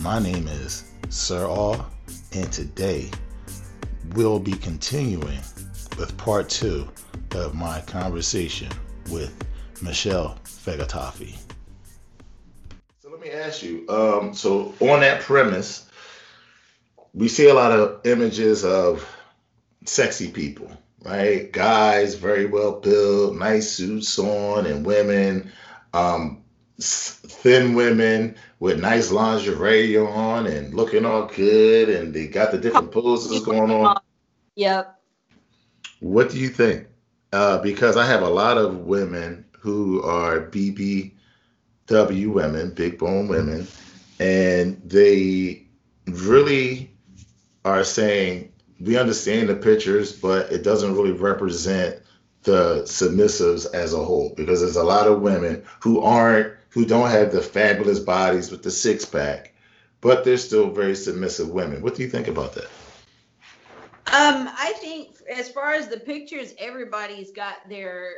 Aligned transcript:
My 0.00 0.20
name 0.20 0.46
is 0.46 0.84
Sir 1.08 1.44
Awe, 1.48 1.84
and 2.32 2.52
today 2.52 3.10
we'll 4.14 4.38
be 4.38 4.52
continuing 4.52 5.40
with 5.98 6.16
part 6.16 6.48
two 6.48 6.88
of 7.32 7.56
my 7.56 7.80
conversation 7.80 8.70
with 9.10 9.34
Michelle 9.82 10.38
Fegatofi. 10.44 11.36
So 13.00 13.10
let 13.10 13.20
me 13.20 13.30
ask 13.30 13.64
you. 13.64 13.88
Um, 13.88 14.34
so 14.34 14.72
on 14.78 15.00
that 15.00 15.20
premise, 15.20 15.90
we 17.12 17.26
see 17.26 17.48
a 17.48 17.54
lot 17.54 17.72
of 17.72 18.00
images 18.06 18.64
of 18.64 19.04
sexy 19.84 20.30
people, 20.30 20.70
right? 21.02 21.50
Guys, 21.50 22.14
very 22.14 22.46
well 22.46 22.78
built, 22.78 23.34
nice 23.34 23.72
suits 23.72 24.16
on, 24.16 24.64
and 24.64 24.86
women, 24.86 25.50
um, 25.92 26.44
thin 26.78 27.74
women 27.74 28.36
with 28.60 28.80
nice 28.80 29.10
lingerie 29.10 29.96
on 29.96 30.46
and 30.46 30.74
looking 30.74 31.04
all 31.04 31.26
good, 31.26 31.88
and 31.88 32.12
they 32.12 32.26
got 32.26 32.50
the 32.50 32.58
different 32.58 32.90
poses 32.90 33.44
going 33.44 33.70
on. 33.70 33.96
Yep. 34.56 34.98
What 36.00 36.30
do 36.30 36.38
you 36.38 36.48
think? 36.48 36.86
Uh, 37.32 37.58
because 37.58 37.96
I 37.96 38.06
have 38.06 38.22
a 38.22 38.28
lot 38.28 38.58
of 38.58 38.78
women 38.78 39.44
who 39.58 40.02
are 40.02 40.40
BBW 40.40 41.12
women, 42.32 42.70
big 42.70 42.98
bone 42.98 43.28
women, 43.28 43.66
and 44.18 44.80
they 44.84 45.66
really 46.06 46.90
are 47.64 47.84
saying 47.84 48.52
we 48.80 48.96
understand 48.96 49.48
the 49.48 49.54
pictures, 49.54 50.12
but 50.12 50.50
it 50.50 50.62
doesn't 50.62 50.94
really 50.94 51.12
represent 51.12 51.96
the 52.42 52.82
submissives 52.84 53.72
as 53.74 53.92
a 53.92 54.02
whole 54.02 54.32
because 54.36 54.60
there's 54.60 54.76
a 54.76 54.84
lot 54.84 55.06
of 55.06 55.20
women 55.20 55.62
who 55.80 56.00
aren't 56.00 56.54
who 56.70 56.84
don't 56.84 57.10
have 57.10 57.32
the 57.32 57.40
fabulous 57.40 57.98
bodies 57.98 58.50
with 58.50 58.62
the 58.62 58.70
six 58.70 59.04
pack, 59.04 59.54
but 60.00 60.24
they're 60.24 60.36
still 60.36 60.70
very 60.70 60.94
submissive 60.94 61.48
women. 61.48 61.82
What 61.82 61.94
do 61.94 62.02
you 62.02 62.08
think 62.08 62.28
about 62.28 62.54
that? 62.54 62.68
Um, 64.10 64.48
I 64.56 64.74
think 64.80 65.16
as 65.30 65.50
far 65.50 65.72
as 65.72 65.88
the 65.88 66.00
pictures, 66.00 66.54
everybody's 66.58 67.30
got 67.30 67.56
their 67.68 68.12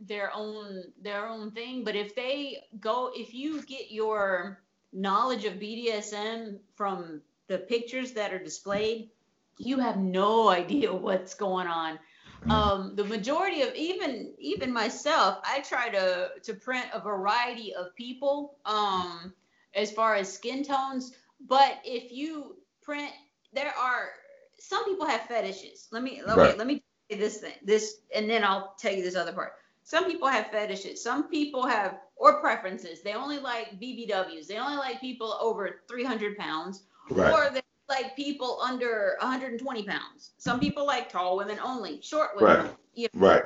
their 0.00 0.30
own 0.34 0.82
their 1.00 1.26
own 1.28 1.52
thing. 1.52 1.84
But 1.84 1.96
if 1.96 2.14
they 2.14 2.64
go, 2.80 3.10
if 3.14 3.32
you 3.32 3.62
get 3.62 3.90
your 3.90 4.60
knowledge 4.92 5.44
of 5.44 5.54
BDSM 5.54 6.58
from 6.74 7.22
the 7.48 7.58
pictures 7.58 8.12
that 8.12 8.32
are 8.32 8.42
displayed, 8.42 9.10
you 9.58 9.78
have 9.78 9.98
no 9.98 10.48
idea 10.48 10.92
what's 10.92 11.34
going 11.34 11.68
on. 11.68 11.98
Mm. 12.46 12.50
Um, 12.50 12.96
the 12.96 13.04
majority 13.04 13.62
of 13.62 13.74
even 13.74 14.32
even 14.38 14.72
myself, 14.72 15.38
I 15.44 15.60
try 15.60 15.88
to 15.88 16.30
to 16.42 16.54
print 16.54 16.86
a 16.92 17.00
variety 17.00 17.74
of 17.74 17.94
people 17.96 18.58
um, 18.64 19.34
as 19.74 19.90
far 19.90 20.14
as 20.14 20.32
skin 20.32 20.62
tones. 20.62 21.12
But 21.48 21.80
if 21.84 22.12
you 22.12 22.56
print, 22.82 23.10
there 23.52 23.74
are 23.76 24.10
some 24.58 24.84
people 24.84 25.06
have 25.06 25.22
fetishes. 25.22 25.88
Let 25.90 26.02
me 26.02 26.22
okay, 26.22 26.40
right. 26.40 26.58
let 26.58 26.66
me 26.66 26.82
say 27.10 27.18
this 27.18 27.38
thing, 27.38 27.54
this, 27.64 27.98
and 28.14 28.30
then 28.30 28.44
I'll 28.44 28.74
tell 28.78 28.92
you 28.92 29.02
this 29.02 29.16
other 29.16 29.32
part. 29.32 29.54
Some 29.82 30.06
people 30.06 30.28
have 30.28 30.48
fetishes. 30.48 31.02
Some 31.02 31.28
people 31.28 31.66
have 31.66 31.98
or 32.16 32.40
preferences. 32.40 33.02
They 33.02 33.14
only 33.14 33.38
like 33.38 33.80
BBWs. 33.80 34.46
They 34.46 34.58
only 34.58 34.76
like 34.76 35.00
people 35.00 35.36
over 35.40 35.82
300 35.88 36.36
pounds, 36.36 36.84
right. 37.10 37.32
or 37.32 37.50
they 37.52 37.62
like 37.88 38.16
people 38.16 38.60
under 38.62 39.16
120 39.20 39.82
pounds. 39.84 40.32
Some 40.38 40.60
people 40.60 40.86
like 40.86 41.08
tall 41.10 41.36
women 41.36 41.58
only, 41.62 42.00
short 42.02 42.30
women. 42.36 42.66
Right. 42.66 42.74
You 42.94 43.08
know, 43.14 43.28
right. 43.28 43.44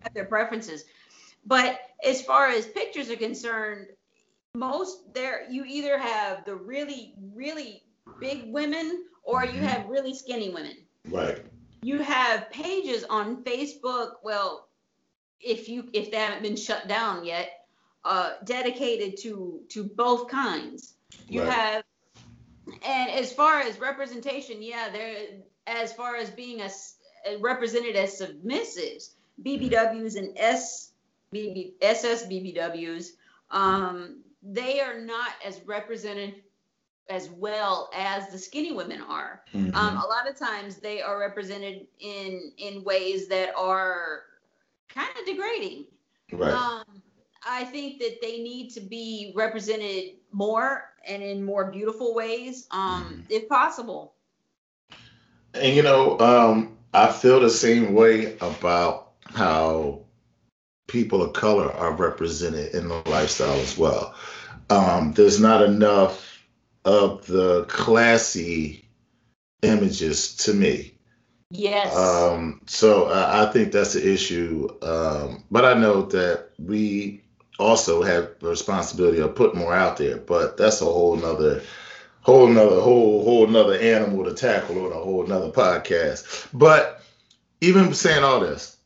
Have 0.00 0.14
their 0.14 0.24
preferences. 0.24 0.84
But 1.44 1.78
as 2.04 2.22
far 2.22 2.48
as 2.48 2.66
pictures 2.66 3.10
are 3.10 3.16
concerned, 3.16 3.88
most 4.54 5.12
there 5.14 5.46
you 5.50 5.64
either 5.66 5.98
have 5.98 6.44
the 6.44 6.54
really 6.54 7.14
really 7.34 7.82
big 8.20 8.44
women 8.46 9.04
or 9.22 9.44
you 9.44 9.52
mm-hmm. 9.52 9.66
have 9.66 9.86
really 9.88 10.14
skinny 10.14 10.48
women. 10.48 10.76
Right. 11.08 11.44
You 11.82 11.98
have 11.98 12.50
pages 12.50 13.04
on 13.04 13.44
Facebook. 13.44 14.14
Well, 14.24 14.68
if 15.40 15.68
you 15.68 15.88
if 15.92 16.10
they 16.10 16.16
haven't 16.16 16.42
been 16.42 16.56
shut 16.56 16.88
down 16.88 17.24
yet, 17.24 17.50
uh, 18.04 18.34
dedicated 18.44 19.18
to 19.22 19.60
to 19.70 19.84
both 19.84 20.28
kinds. 20.28 20.94
You 21.28 21.42
right. 21.42 21.52
have 21.52 21.84
and 22.66 23.10
as 23.10 23.32
far 23.32 23.60
as 23.60 23.78
representation, 23.80 24.62
yeah, 24.62 24.88
there. 24.90 25.16
As 25.66 25.92
far 25.92 26.16
as 26.16 26.30
being 26.30 26.60
a, 26.60 26.70
represented 27.40 27.96
as 27.96 28.20
submissives, 28.20 29.10
BBWs 29.44 30.16
and 30.16 30.32
S, 30.36 30.92
BB, 31.34 31.72
SS 31.82 32.26
BBWs, 32.26 33.10
um, 33.50 34.22
they 34.42 34.80
are 34.80 35.00
not 35.00 35.30
as 35.44 35.60
represented 35.66 36.36
as 37.08 37.30
well 37.30 37.90
as 37.94 38.28
the 38.30 38.38
skinny 38.38 38.72
women 38.72 39.00
are. 39.00 39.42
Mm-hmm. 39.54 39.76
Um, 39.76 39.96
a 39.96 40.06
lot 40.06 40.28
of 40.28 40.36
times 40.36 40.76
they 40.76 41.02
are 41.02 41.18
represented 41.18 41.86
in 42.00 42.52
in 42.58 42.82
ways 42.84 43.28
that 43.28 43.54
are 43.56 44.22
kind 44.88 45.08
of 45.18 45.26
degrading. 45.26 45.86
Right. 46.32 46.52
Um, 46.52 47.02
I 47.48 47.64
think 47.64 48.00
that 48.00 48.20
they 48.20 48.38
need 48.38 48.70
to 48.70 48.80
be 48.80 49.32
represented 49.36 50.14
more 50.36 50.84
and 51.08 51.22
in 51.22 51.42
more 51.42 51.70
beautiful 51.70 52.14
ways, 52.14 52.66
um, 52.70 53.04
mm-hmm. 53.04 53.20
if 53.30 53.48
possible. 53.48 54.12
And 55.54 55.74
you 55.74 55.82
know, 55.82 56.18
um, 56.20 56.76
I 56.92 57.10
feel 57.10 57.40
the 57.40 57.48
same 57.48 57.94
way 57.94 58.36
about 58.38 59.12
how 59.24 60.02
people 60.88 61.22
of 61.22 61.32
color 61.32 61.72
are 61.72 61.92
represented 61.92 62.74
in 62.74 62.88
the 62.88 63.02
lifestyle 63.06 63.58
as 63.58 63.78
well. 63.78 64.14
Um, 64.68 65.14
there's 65.14 65.40
not 65.40 65.62
enough 65.62 66.44
of 66.84 67.26
the 67.26 67.64
classy 67.64 68.86
images 69.62 70.36
to 70.36 70.52
me. 70.52 70.92
Yes. 71.50 71.96
Um, 71.96 72.60
so 72.66 73.06
uh, 73.06 73.46
I 73.48 73.52
think 73.52 73.72
that's 73.72 73.94
the 73.94 74.12
issue. 74.12 74.68
Um, 74.82 75.44
but 75.50 75.64
I 75.64 75.74
know 75.74 76.02
that 76.02 76.50
we 76.58 77.22
also 77.58 78.02
have 78.02 78.30
the 78.40 78.48
responsibility 78.48 79.20
of 79.20 79.34
putting 79.34 79.58
more 79.58 79.74
out 79.74 79.96
there. 79.96 80.18
But 80.18 80.56
that's 80.56 80.80
a 80.80 80.84
whole 80.84 81.16
nother 81.16 81.62
whole 82.20 82.50
another 82.50 82.80
whole 82.80 83.24
whole 83.24 83.46
nother 83.46 83.78
animal 83.78 84.24
to 84.24 84.34
tackle 84.34 84.84
on 84.84 84.92
a 84.92 84.96
whole 84.96 85.24
another 85.24 85.50
podcast. 85.50 86.48
But 86.52 87.00
even 87.60 87.94
saying 87.94 88.24
all 88.24 88.40
this, 88.40 88.76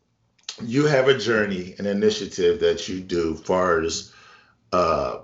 you 0.62 0.86
have 0.86 1.08
a 1.08 1.19
journey, 1.19 1.75
an 1.78 1.86
initiative 1.86 2.60
that 2.60 2.88
you 2.88 3.00
do 3.00 3.34
far 3.36 3.81
as 3.81 4.12
uh 4.72 5.20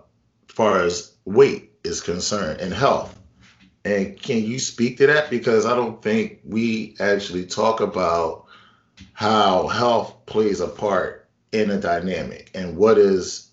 far 0.49 0.81
as 0.83 1.13
weight 1.25 1.73
is 1.85 2.01
concerned 2.01 2.61
and 2.61 2.73
health. 2.73 3.19
And 3.85 4.21
can 4.21 4.43
you 4.43 4.59
speak 4.59 4.99
to 4.99 5.07
that? 5.07 5.31
Because 5.31 5.65
I 5.65 5.77
don't 5.77 6.03
think 6.03 6.41
we 6.45 6.97
actually 6.99 7.47
talk 7.47 7.81
about 7.81 8.47
how 9.13 9.69
health 9.69 10.27
plays 10.27 10.61
a 10.61 10.67
part 10.67 11.26
in 11.57 11.71
a 11.71 11.81
dynamic 11.81 12.51
and 12.55 12.77
what 12.77 12.99
is 12.99 13.51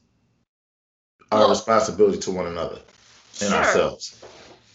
our 1.32 1.40
well, 1.40 1.50
responsibility 1.50 2.20
to 2.20 2.32
one 2.32 2.48
another 2.48 2.80
and 3.42 3.50
sure. 3.50 3.54
ourselves. 3.54 4.24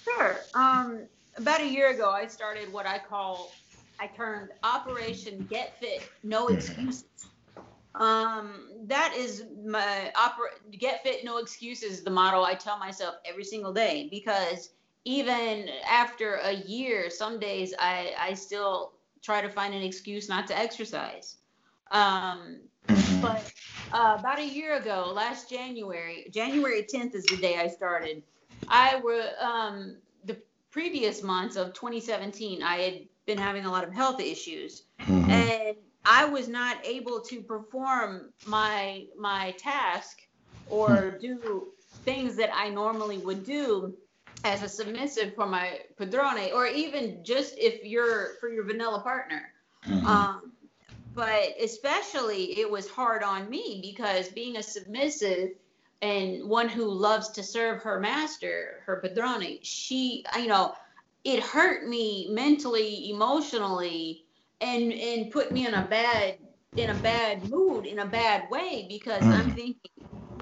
Sure. 0.04 0.36
Um, 0.54 1.00
about 1.36 1.60
a 1.60 1.66
year 1.66 1.90
ago, 1.90 2.10
I 2.10 2.26
started 2.26 2.72
what 2.72 2.86
I 2.86 2.98
call, 2.98 3.52
I 4.00 4.06
turned 4.06 4.48
Operation 4.62 5.46
Get 5.50 5.78
Fit, 5.78 6.10
No 6.22 6.46
mm-hmm. 6.46 6.56
Excuses. 6.56 7.04
Um, 7.94 8.68
that 8.84 9.14
is 9.16 9.44
my 9.64 10.10
opera, 10.16 10.48
Get 10.78 11.02
Fit, 11.02 11.24
No 11.24 11.38
Excuses, 11.38 12.02
the 12.02 12.10
motto 12.10 12.42
I 12.42 12.54
tell 12.54 12.78
myself 12.78 13.16
every 13.26 13.44
single 13.44 13.72
day 13.72 14.08
because 14.10 14.70
even 15.04 15.68
after 15.88 16.36
a 16.36 16.52
year, 16.52 17.10
some 17.10 17.38
days 17.38 17.74
I, 17.78 18.14
I 18.18 18.34
still 18.34 18.92
try 19.22 19.40
to 19.42 19.48
find 19.48 19.74
an 19.74 19.82
excuse 19.82 20.28
not 20.28 20.46
to 20.46 20.56
exercise. 20.56 21.36
Um, 21.90 22.60
mm-hmm. 22.86 23.20
But 23.20 23.52
uh, 23.92 24.16
about 24.18 24.38
a 24.38 24.46
year 24.46 24.76
ago, 24.76 25.12
last 25.14 25.48
January, 25.48 26.28
January 26.32 26.82
10th 26.82 27.14
is 27.14 27.24
the 27.24 27.36
day 27.36 27.56
I 27.56 27.68
started. 27.68 28.22
I 28.68 29.00
were 29.02 29.24
um, 29.40 29.96
the 30.24 30.36
previous 30.70 31.22
months 31.22 31.56
of 31.56 31.72
2017, 31.74 32.62
I 32.62 32.76
had 32.76 33.00
been 33.26 33.38
having 33.38 33.64
a 33.64 33.70
lot 33.70 33.84
of 33.84 33.92
health 33.92 34.20
issues, 34.20 34.84
mm-hmm. 35.00 35.30
and 35.30 35.76
I 36.04 36.24
was 36.24 36.48
not 36.48 36.84
able 36.84 37.20
to 37.20 37.42
perform 37.42 38.32
my 38.46 39.06
my 39.18 39.54
task 39.58 40.20
or 40.70 40.88
mm. 40.88 41.20
do 41.20 41.68
things 42.04 42.36
that 42.36 42.50
I 42.54 42.70
normally 42.70 43.18
would 43.18 43.44
do 43.44 43.94
as 44.44 44.62
a 44.62 44.68
submissive 44.68 45.34
for 45.34 45.46
my 45.46 45.80
padrone, 45.96 46.52
or 46.54 46.66
even 46.66 47.22
just 47.24 47.58
if 47.58 47.84
you're 47.84 48.36
for 48.40 48.48
your 48.48 48.64
vanilla 48.64 49.00
partner. 49.00 49.52
Mhm. 49.86 50.04
Um, 50.04 50.52
but 51.18 51.56
especially 51.62 52.60
it 52.60 52.70
was 52.70 52.90
hard 52.90 53.24
on 53.24 53.50
me 53.50 53.80
because 53.82 54.30
being 54.30 54.56
a 54.58 54.64
submissive 54.64 55.50
and 56.02 56.48
one 56.48 56.68
who 56.68 56.86
loves 56.90 57.30
to 57.30 57.44
serve 57.44 57.82
her 57.82 58.00
master, 58.00 58.82
her 58.86 59.00
padrone, 59.02 59.58
she, 59.62 60.24
you 60.38 60.48
know, 60.48 60.74
it 61.24 61.40
hurt 61.42 61.88
me 61.88 62.28
mentally, 62.32 63.10
emotionally, 63.10 64.26
and 64.60 64.92
and 64.92 65.32
put 65.32 65.52
me 65.52 65.66
in 65.66 65.74
a 65.74 65.86
bad 65.88 66.38
in 66.76 66.90
a 66.90 66.94
bad 66.94 67.48
mood, 67.48 67.86
in 67.86 68.00
a 68.00 68.06
bad 68.06 68.50
way 68.50 68.86
because 68.88 69.30
I'm 69.30 69.50
Mm. 69.50 69.54
thinking, 69.54 69.92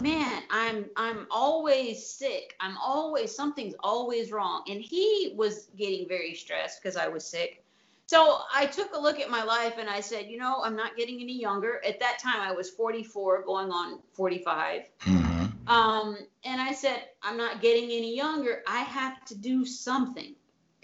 man, 0.00 0.42
I'm 0.50 0.90
I'm 0.96 1.26
always 1.30 2.06
sick. 2.08 2.54
I'm 2.60 2.76
always 2.78 3.34
something's 3.36 3.74
always 3.80 4.32
wrong, 4.32 4.64
and 4.68 4.80
he 4.82 5.34
was 5.36 5.68
getting 5.76 6.08
very 6.08 6.34
stressed 6.34 6.82
because 6.82 6.96
I 6.96 7.08
was 7.08 7.26
sick. 7.26 7.65
So 8.06 8.38
I 8.54 8.66
took 8.66 8.94
a 8.94 9.00
look 9.00 9.18
at 9.18 9.30
my 9.30 9.42
life 9.42 9.74
and 9.78 9.90
I 9.90 10.00
said, 10.00 10.26
you 10.26 10.38
know, 10.38 10.62
I'm 10.62 10.76
not 10.76 10.96
getting 10.96 11.20
any 11.20 11.40
younger. 11.40 11.82
At 11.84 11.98
that 12.00 12.20
time, 12.20 12.40
I 12.40 12.52
was 12.52 12.70
44, 12.70 13.42
going 13.42 13.70
on 13.70 13.98
45. 14.12 14.88
Mhm. 15.00 15.68
Um, 15.68 16.16
and 16.44 16.60
I 16.60 16.72
said, 16.72 17.02
I'm 17.22 17.36
not 17.36 17.60
getting 17.60 17.84
any 17.84 18.16
younger. 18.16 18.62
I 18.66 18.80
have 18.82 19.24
to 19.26 19.34
do 19.34 19.64
something. 19.64 20.36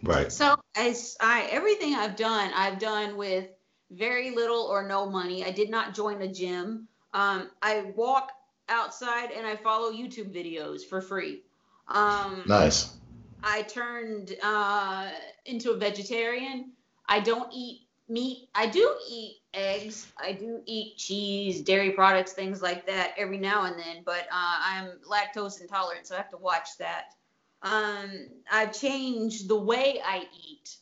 Right. 0.03 0.33
So 0.33 0.57
as 0.75 1.17
I 1.21 1.43
everything 1.43 1.95
I've 1.95 2.17
done, 2.17 2.51
I've 2.57 2.81
done 2.81 3.17
with 3.17 3.47
very 3.93 4.33
little 4.33 4.63
or 4.63 4.89
no 4.89 5.09
money. 5.09 5.45
I 5.45 5.53
did 5.53 5.71
not 5.71 5.95
join 5.95 6.21
a 6.23 6.29
gym. 6.29 6.89
Um, 7.15 7.51
I 7.61 7.93
walk 7.95 8.33
outside 8.69 9.31
and 9.31 9.47
I 9.47 9.55
follow 9.55 9.93
YouTube 9.93 10.35
videos 10.35 10.83
for 10.83 11.01
free. 11.01 11.43
Um, 11.87 12.43
Nice. 12.47 12.97
I 13.45 13.63
turned 13.63 14.35
uh, 14.43 15.11
into 15.45 15.73
a 15.73 15.77
vegetarian. 15.77 16.73
I 17.13 17.21
don't 17.21 17.53
eat 17.53 17.83
meat. 18.09 18.49
I 18.55 18.67
do 18.67 18.91
eat 19.07 19.43
eggs. 19.53 20.11
I 20.19 20.33
do 20.33 20.63
eat 20.65 20.97
cheese, 20.97 21.61
dairy 21.61 21.91
products, 21.91 22.33
things 22.33 22.63
like 22.63 22.87
that 22.87 23.13
every 23.19 23.37
now 23.37 23.65
and 23.65 23.79
then. 23.79 24.03
But 24.03 24.23
uh, 24.33 24.57
I'm 24.65 24.93
lactose 25.07 25.61
intolerant, 25.61 26.07
so 26.07 26.15
I 26.15 26.19
have 26.19 26.31
to 26.31 26.39
watch 26.39 26.79
that. 26.79 27.13
Um, 27.61 28.29
I've 28.51 28.73
changed 28.73 29.47
the 29.47 29.59
way 29.59 30.01
I 30.03 30.25
eat. 30.33 30.77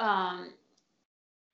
Um, 0.00 0.54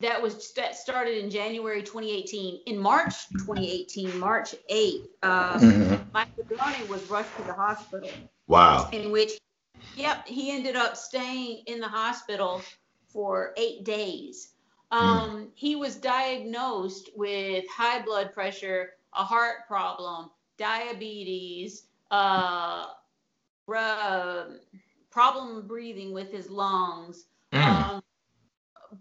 that 0.01 0.21
was 0.23 0.51
that 0.55 0.77
started 0.77 1.23
in 1.23 1.29
January 1.29 1.83
2018. 1.83 2.63
In 2.65 2.79
March 2.79 3.29
2018, 3.33 4.19
March 4.19 4.55
8th, 4.71 5.09
uh, 5.23 5.59
Mhm. 5.59 6.11
my 6.15 6.25
padrone 6.25 6.89
was 6.89 7.05
rushed 7.11 7.37
to 7.37 7.43
the 7.43 7.53
hospital 7.53 8.11
Wow. 8.47 8.89
in 8.93 9.13
which, 9.13 9.39
yep, 9.95 10.27
he 10.27 10.51
ended 10.53 10.75
up 10.75 10.97
staying 10.97 11.65
in 11.67 11.81
the 11.81 11.89
hospital 11.89 12.63
for 13.13 13.53
eight 13.57 13.85
days. 13.85 14.53
Um, 14.91 15.49
He 15.55 15.77
was 15.77 15.97
diagnosed 15.97 17.11
with 17.17 17.65
high 17.71 18.03
blood 18.03 18.33
pressure, 18.33 18.95
a 19.15 19.25
heart 19.25 19.67
problem, 19.67 20.31
diabetes, 20.59 21.85
uh, 22.11 22.87
uh, 23.75 24.45
problem 25.11 25.67
breathing 25.67 26.13
with 26.13 26.31
his 26.31 26.51
lungs, 26.51 27.25
Mm. 27.53 27.91
um, 27.91 28.03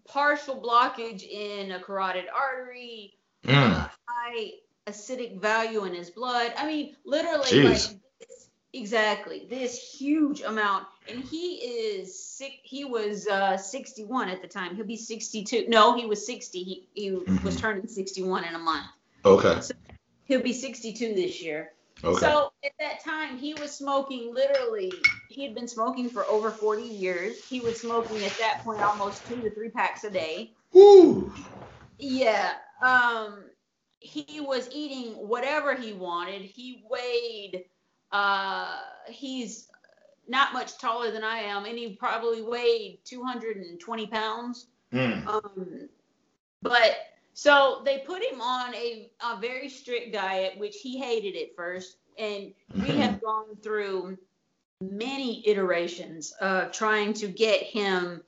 partial 0.05 0.61
blockage 0.61 1.23
in 1.23 1.71
a 1.71 1.79
carotid 1.79 2.27
artery, 2.29 3.17
Mm. 3.43 3.73
uh, 3.73 3.89
high 4.07 4.51
acidic 4.87 5.39
value 5.39 5.83
in 5.85 5.93
his 5.93 6.09
blood. 6.09 6.53
I 6.57 6.65
mean, 6.67 6.95
literally, 7.05 7.63
like 7.63 7.81
exactly 8.73 9.47
this 9.49 9.77
huge 9.77 10.41
amount. 10.41 10.85
And 11.09 11.19
he 11.19 11.55
is 11.55 12.23
sick. 12.23 12.59
He 12.63 12.85
was 12.85 13.27
uh, 13.27 13.57
61 13.57 14.29
at 14.29 14.41
the 14.41 14.47
time. 14.47 14.75
He'll 14.75 14.85
be 14.85 14.97
62. 14.97 15.65
No, 15.67 15.95
he 15.95 16.05
was 16.05 16.25
60. 16.25 16.63
He 16.63 16.87
he 16.93 17.11
was 17.11 17.55
Mhm. 17.57 17.59
turning 17.59 17.87
61 17.87 18.45
in 18.45 18.55
a 18.55 18.59
month. 18.59 18.87
Okay. 19.25 19.59
He'll 20.25 20.41
be 20.41 20.53
62 20.53 21.13
this 21.13 21.41
year. 21.41 21.73
Okay. 22.03 22.19
So 22.19 22.51
at 22.63 22.71
that 22.79 23.03
time, 23.03 23.37
he 23.37 23.53
was 23.53 23.71
smoking 23.75 24.33
literally, 24.33 24.91
he 25.27 25.43
had 25.43 25.53
been 25.53 25.67
smoking 25.67 26.09
for 26.09 26.25
over 26.25 26.49
40 26.49 26.83
years. 26.83 27.43
He 27.45 27.59
was 27.59 27.79
smoking 27.81 28.23
at 28.23 28.37
that 28.39 28.61
point 28.63 28.81
almost 28.81 29.27
two 29.27 29.41
to 29.41 29.53
three 29.53 29.69
packs 29.69 30.03
a 30.03 30.09
day. 30.09 30.53
Woo. 30.73 31.33
Yeah. 31.99 32.53
Um, 32.81 33.43
he 33.99 34.39
was 34.39 34.67
eating 34.71 35.13
whatever 35.27 35.75
he 35.75 35.93
wanted. 35.93 36.41
He 36.41 36.83
weighed, 36.89 37.65
uh, 38.11 38.79
he's 39.07 39.69
not 40.27 40.53
much 40.53 40.77
taller 40.77 41.11
than 41.11 41.23
I 41.23 41.39
am, 41.39 41.65
and 41.65 41.77
he 41.77 41.95
probably 41.95 42.41
weighed 42.41 42.99
220 43.05 44.07
pounds. 44.07 44.67
Mm. 44.93 45.27
Um, 45.27 45.89
but 46.61 46.97
so 47.33 47.81
they 47.85 47.99
put 47.99 48.23
him 48.23 48.41
on 48.41 48.73
a, 48.75 49.11
a 49.23 49.37
very 49.39 49.69
strict 49.69 50.13
diet, 50.13 50.57
which 50.57 50.77
he 50.77 50.97
hated 50.97 51.35
at 51.35 51.55
first. 51.55 51.97
And 52.17 52.53
we 52.73 52.89
Mhm. 52.89 52.97
have 52.97 53.21
gone 53.21 53.55
through 53.61 54.17
many 54.81 55.47
iterations 55.47 56.31
of 56.33 56.71
trying 56.71 57.13
to 57.13 57.27
get 57.27 57.61
him 57.63 58.23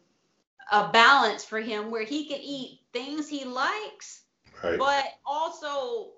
a 0.72 0.88
balance 0.90 1.44
for 1.44 1.60
him 1.60 1.92
where 1.92 2.04
he 2.06 2.26
can 2.26 2.40
eat 2.42 2.80
things 2.94 3.28
he 3.28 3.44
likes, 3.44 4.24
Right. 4.64 4.80
but 4.80 5.06
also 5.26 6.14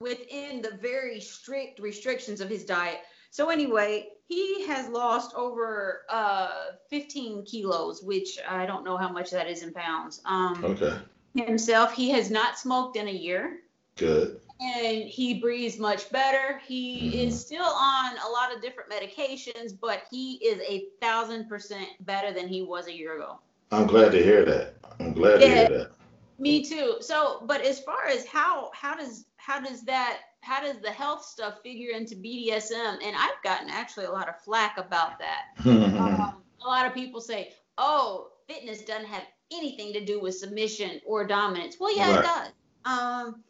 within 0.00 0.60
the 0.62 0.76
very 0.80 1.20
strict 1.20 1.78
restrictions 1.80 2.40
of 2.40 2.48
his 2.48 2.64
diet. 2.64 3.00
So 3.30 3.50
anyway, 3.50 4.08
he 4.28 4.66
has 4.66 4.88
lost 4.88 5.34
over 5.34 6.02
uh, 6.08 6.72
15 6.90 7.44
kilos, 7.44 8.02
which 8.02 8.38
I 8.48 8.66
don't 8.66 8.84
know 8.84 8.96
how 8.96 9.10
much 9.10 9.30
that 9.30 9.48
is 9.48 9.62
in 9.62 9.72
pounds. 9.72 10.20
Um, 10.24 10.64
Okay. 10.64 10.96
Himself, 11.36 11.92
he 11.92 12.10
has 12.10 12.30
not 12.30 12.56
smoked 12.56 12.96
in 12.96 13.08
a 13.08 13.12
year, 13.12 13.58
Good. 13.96 14.38
and 14.60 15.02
he 15.02 15.40
breathes 15.40 15.80
much 15.80 16.08
better. 16.10 16.60
He 16.64 17.10
Mhm. 17.10 17.26
is 17.26 17.40
still 17.44 17.64
on 17.64 18.16
a 18.18 18.28
lot 18.30 18.54
of 18.54 18.62
different 18.62 18.88
medications, 18.88 19.72
but 19.78 20.04
he 20.12 20.34
is 20.34 20.60
a 20.60 20.86
thousand 21.00 21.48
percent 21.48 21.88
better 22.06 22.32
than 22.32 22.46
he 22.46 22.62
was 22.62 22.86
a 22.86 22.92
year 22.96 23.16
ago. 23.16 23.40
I'm 23.72 23.88
glad 23.88 24.12
to 24.12 24.22
hear 24.22 24.44
that. 24.44 24.76
I'm 25.00 25.12
glad 25.12 25.40
to 25.40 25.48
hear 25.48 25.68
that. 25.78 25.90
Me 26.38 26.64
too. 26.64 26.98
So, 27.00 27.42
but 27.46 27.62
as 27.62 27.80
far 27.80 28.06
as 28.06 28.24
how 28.26 28.70
how 28.74 28.94
does 28.96 29.26
how 29.46 29.60
does 29.60 29.82
that 29.84 30.18
how 30.40 30.62
does 30.62 30.78
the 30.80 30.90
health 30.90 31.24
stuff 31.24 31.60
figure 31.62 31.90
into 31.96 32.14
BDSM? 32.16 32.98
And 33.02 33.16
I've 33.16 33.42
gotten 33.42 33.68
actually 33.70 34.06
a 34.06 34.10
lot 34.12 34.28
of 34.28 34.40
flack 34.44 34.78
about 34.78 35.18
that. 35.18 35.42
Um, 35.98 36.42
a 36.64 36.68
lot 36.68 36.86
of 36.86 36.94
people 36.94 37.20
say, 37.20 37.52
"Oh, 37.78 38.28
fitness 38.48 38.82
doesn't 38.84 39.06
have 39.06 39.24
anything 39.52 39.92
to 39.94 40.04
do 40.04 40.20
with 40.20 40.36
submission 40.36 41.00
or 41.06 41.26
dominance." 41.26 41.76
Well, 41.80 41.96
yeah, 41.96 42.10
Right. 42.10 42.18
it 42.18 42.22
does. 42.22 42.52
Um, 42.84 43.44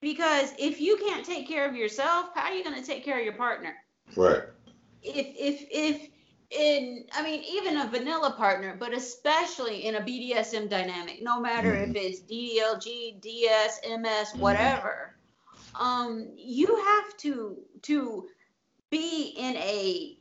because 0.00 0.52
if 0.58 0.80
you 0.80 0.96
can't 0.96 1.24
take 1.24 1.48
care 1.48 1.68
of 1.68 1.76
yourself, 1.76 2.26
how 2.34 2.50
are 2.50 2.54
you 2.54 2.64
going 2.64 2.80
to 2.80 2.86
take 2.86 3.04
care 3.04 3.18
of 3.18 3.24
your 3.24 3.34
partner? 3.34 3.74
right. 4.16 4.42
If 5.02 5.26
if 5.36 5.66
if 5.70 6.10
in 6.50 7.06
I 7.12 7.22
mean 7.22 7.42
even 7.44 7.76
a 7.78 7.88
vanilla 7.88 8.32
partner, 8.36 8.76
but 8.78 8.92
especially 8.94 9.84
in 9.86 9.94
a 9.96 10.00
BDSM 10.00 10.68
dynamic, 10.68 11.22
no 11.22 11.40
matter 11.40 11.74
if 11.74 11.94
it's 11.94 12.20
DDLG, 12.22 13.12
DS, 13.20 13.80
MS, 13.84 14.32
Mhm. 14.32 14.40
whatever, 14.40 15.16
um, 15.78 16.32
you 16.36 16.76
have 16.76 17.16
to 17.18 17.56
to 17.82 18.26
be 18.90 19.34
in 19.36 19.56
a 19.56 20.16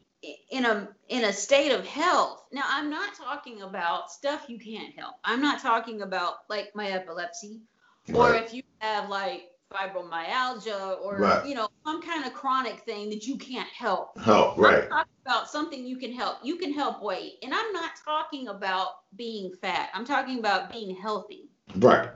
in 0.52 0.66
a 0.66 0.88
in 1.10 1.24
a 1.26 1.34
state 1.34 1.72
of 1.72 1.86
health. 1.86 2.44
Now 2.52 2.64
I'm 2.68 2.90
not 2.90 3.16
talking 3.16 3.62
about 3.64 4.12
stuff 4.12 4.46
you 4.48 4.60
can't 4.60 4.94
help. 4.98 5.16
I'm 5.24 5.42
not 5.42 5.62
talking 5.62 6.02
about 6.02 6.36
like 6.50 6.72
my 6.76 6.88
epilepsy 6.90 7.62
or 8.14 8.32
Right. 8.32 8.44
if 8.44 8.54
you 8.54 8.62
have 8.80 9.10
like 9.10 9.44
fibromyalgia 9.74 11.00
or 11.02 11.18
Right. 11.18 11.46
you 11.46 11.56
know 11.56 11.68
some 11.86 12.02
kind 12.02 12.26
of 12.26 12.34
chronic 12.34 12.82
thing 12.82 13.10
that 13.10 13.26
you 13.26 13.38
can't 13.38 13.70
help. 13.70 14.18
Help. 14.20 14.58
Right. 14.58 14.84
I'm 14.84 14.90
talking 14.90 15.12
about 15.26 15.50
something 15.50 15.86
you 15.86 15.98
can 15.98 16.12
help. 16.14 16.38
You 16.44 16.58
can 16.58 16.74
help 16.74 17.02
weight. 17.02 17.34
And 17.44 17.54
I'm 17.54 17.72
not 17.74 17.92
talking 18.06 18.48
about 18.50 18.88
being 19.16 19.54
fat. 19.62 19.90
I'm 19.94 20.06
talking 20.06 20.40
about 20.40 20.72
being 20.72 20.96
healthy. 20.96 21.50
Right. 21.78 22.10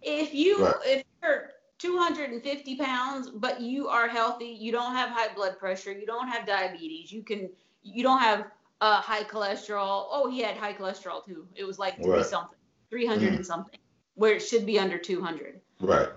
If 0.00 0.34
you 0.34 0.64
Right. 0.64 0.74
if 0.84 1.04
you're 1.22 1.50
250 1.82 2.76
pounds, 2.76 3.28
but 3.28 3.60
you 3.60 3.88
are 3.88 4.06
healthy, 4.06 4.46
you 4.46 4.70
don't 4.70 4.94
have 4.94 5.10
high 5.10 5.34
blood 5.34 5.58
pressure, 5.58 5.92
you 5.92 6.06
don't 6.06 6.28
have 6.28 6.46
diabetes, 6.46 7.10
you 7.10 7.24
can 7.24 7.50
you 7.82 8.04
don't 8.04 8.20
have 8.20 8.46
uh, 8.80 9.00
high 9.00 9.24
cholesterol. 9.24 10.06
Oh, 10.10 10.30
he 10.30 10.40
had 10.40 10.56
high 10.56 10.72
cholesterol 10.72 11.24
too. 11.24 11.48
It 11.56 11.64
was 11.64 11.80
like 11.80 11.96
three 11.96 12.10
Right. 12.12 12.24
something, 12.24 12.58
300 12.90 13.34
and 13.34 13.44
something, 13.44 13.78
where 14.14 14.34
it 14.36 14.40
should 14.40 14.64
be 14.64 14.78
under 14.78 14.96
200. 14.96 15.60
Right. 15.80 16.08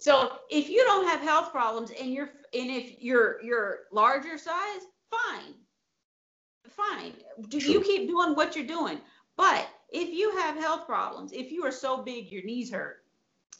So 0.00 0.38
if 0.50 0.68
you 0.68 0.84
don't 0.84 1.08
have 1.08 1.20
health 1.20 1.50
problems 1.50 1.90
and 1.98 2.12
you're 2.12 2.30
and 2.52 2.70
if 2.70 3.00
you're 3.00 3.42
you're 3.42 3.80
larger 3.90 4.36
size, 4.36 4.82
fine. 5.10 5.54
Fine. 6.68 7.14
Do 7.48 7.58
you 7.58 7.80
keep 7.80 8.06
doing 8.06 8.34
what 8.34 8.54
you're 8.54 8.66
doing. 8.66 9.00
But 9.36 9.66
if 9.90 10.10
you 10.10 10.36
have 10.36 10.56
health 10.56 10.86
problems, 10.86 11.32
if 11.32 11.50
you 11.50 11.64
are 11.64 11.72
so 11.72 12.02
big 12.02 12.30
your 12.30 12.42
knees 12.44 12.70
hurt, 12.70 13.04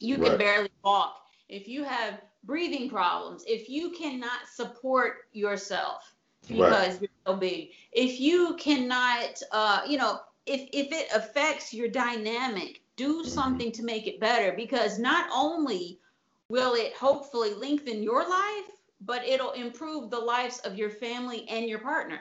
you 0.01 0.17
can 0.17 0.25
Right. 0.25 0.39
barely 0.39 0.71
walk. 0.85 1.27
If 1.49 1.69
you 1.69 1.85
have 1.85 2.21
breathing 2.45 2.89
problems, 2.89 3.45
if 3.47 3.69
you 3.69 3.91
cannot 3.91 4.49
support 4.53 5.29
yourself, 5.33 6.15
because 6.47 6.93
right. 6.93 7.01
you're 7.03 7.11
so 7.27 7.35
big. 7.37 7.71
If 7.93 8.21
you 8.21 8.55
cannot, 8.57 9.43
uh, 9.53 9.83
you 9.87 9.99
know, 9.99 10.21
if 10.47 10.69
if 10.73 10.93
it 10.93 11.09
affects 11.15 11.75
your 11.75 11.89
dynamic, 11.89 12.81
do 12.97 13.21
mm-hmm. 13.21 13.29
something 13.29 13.73
to 13.73 13.83
make 13.83 14.07
it 14.07 14.21
better 14.21 14.53
because 14.53 14.99
not 14.99 15.29
only 15.33 16.01
will 16.49 16.75
it 16.75 16.95
hopefully 16.95 17.55
lengthen 17.55 18.03
your 18.03 18.29
life, 18.29 18.71
but 19.03 19.25
it'll 19.25 19.53
improve 19.53 20.11
the 20.11 20.19
lives 20.19 20.59
of 20.61 20.77
your 20.77 20.91
family 20.91 21.47
and 21.49 21.67
your 21.67 21.79
partner. 21.81 22.21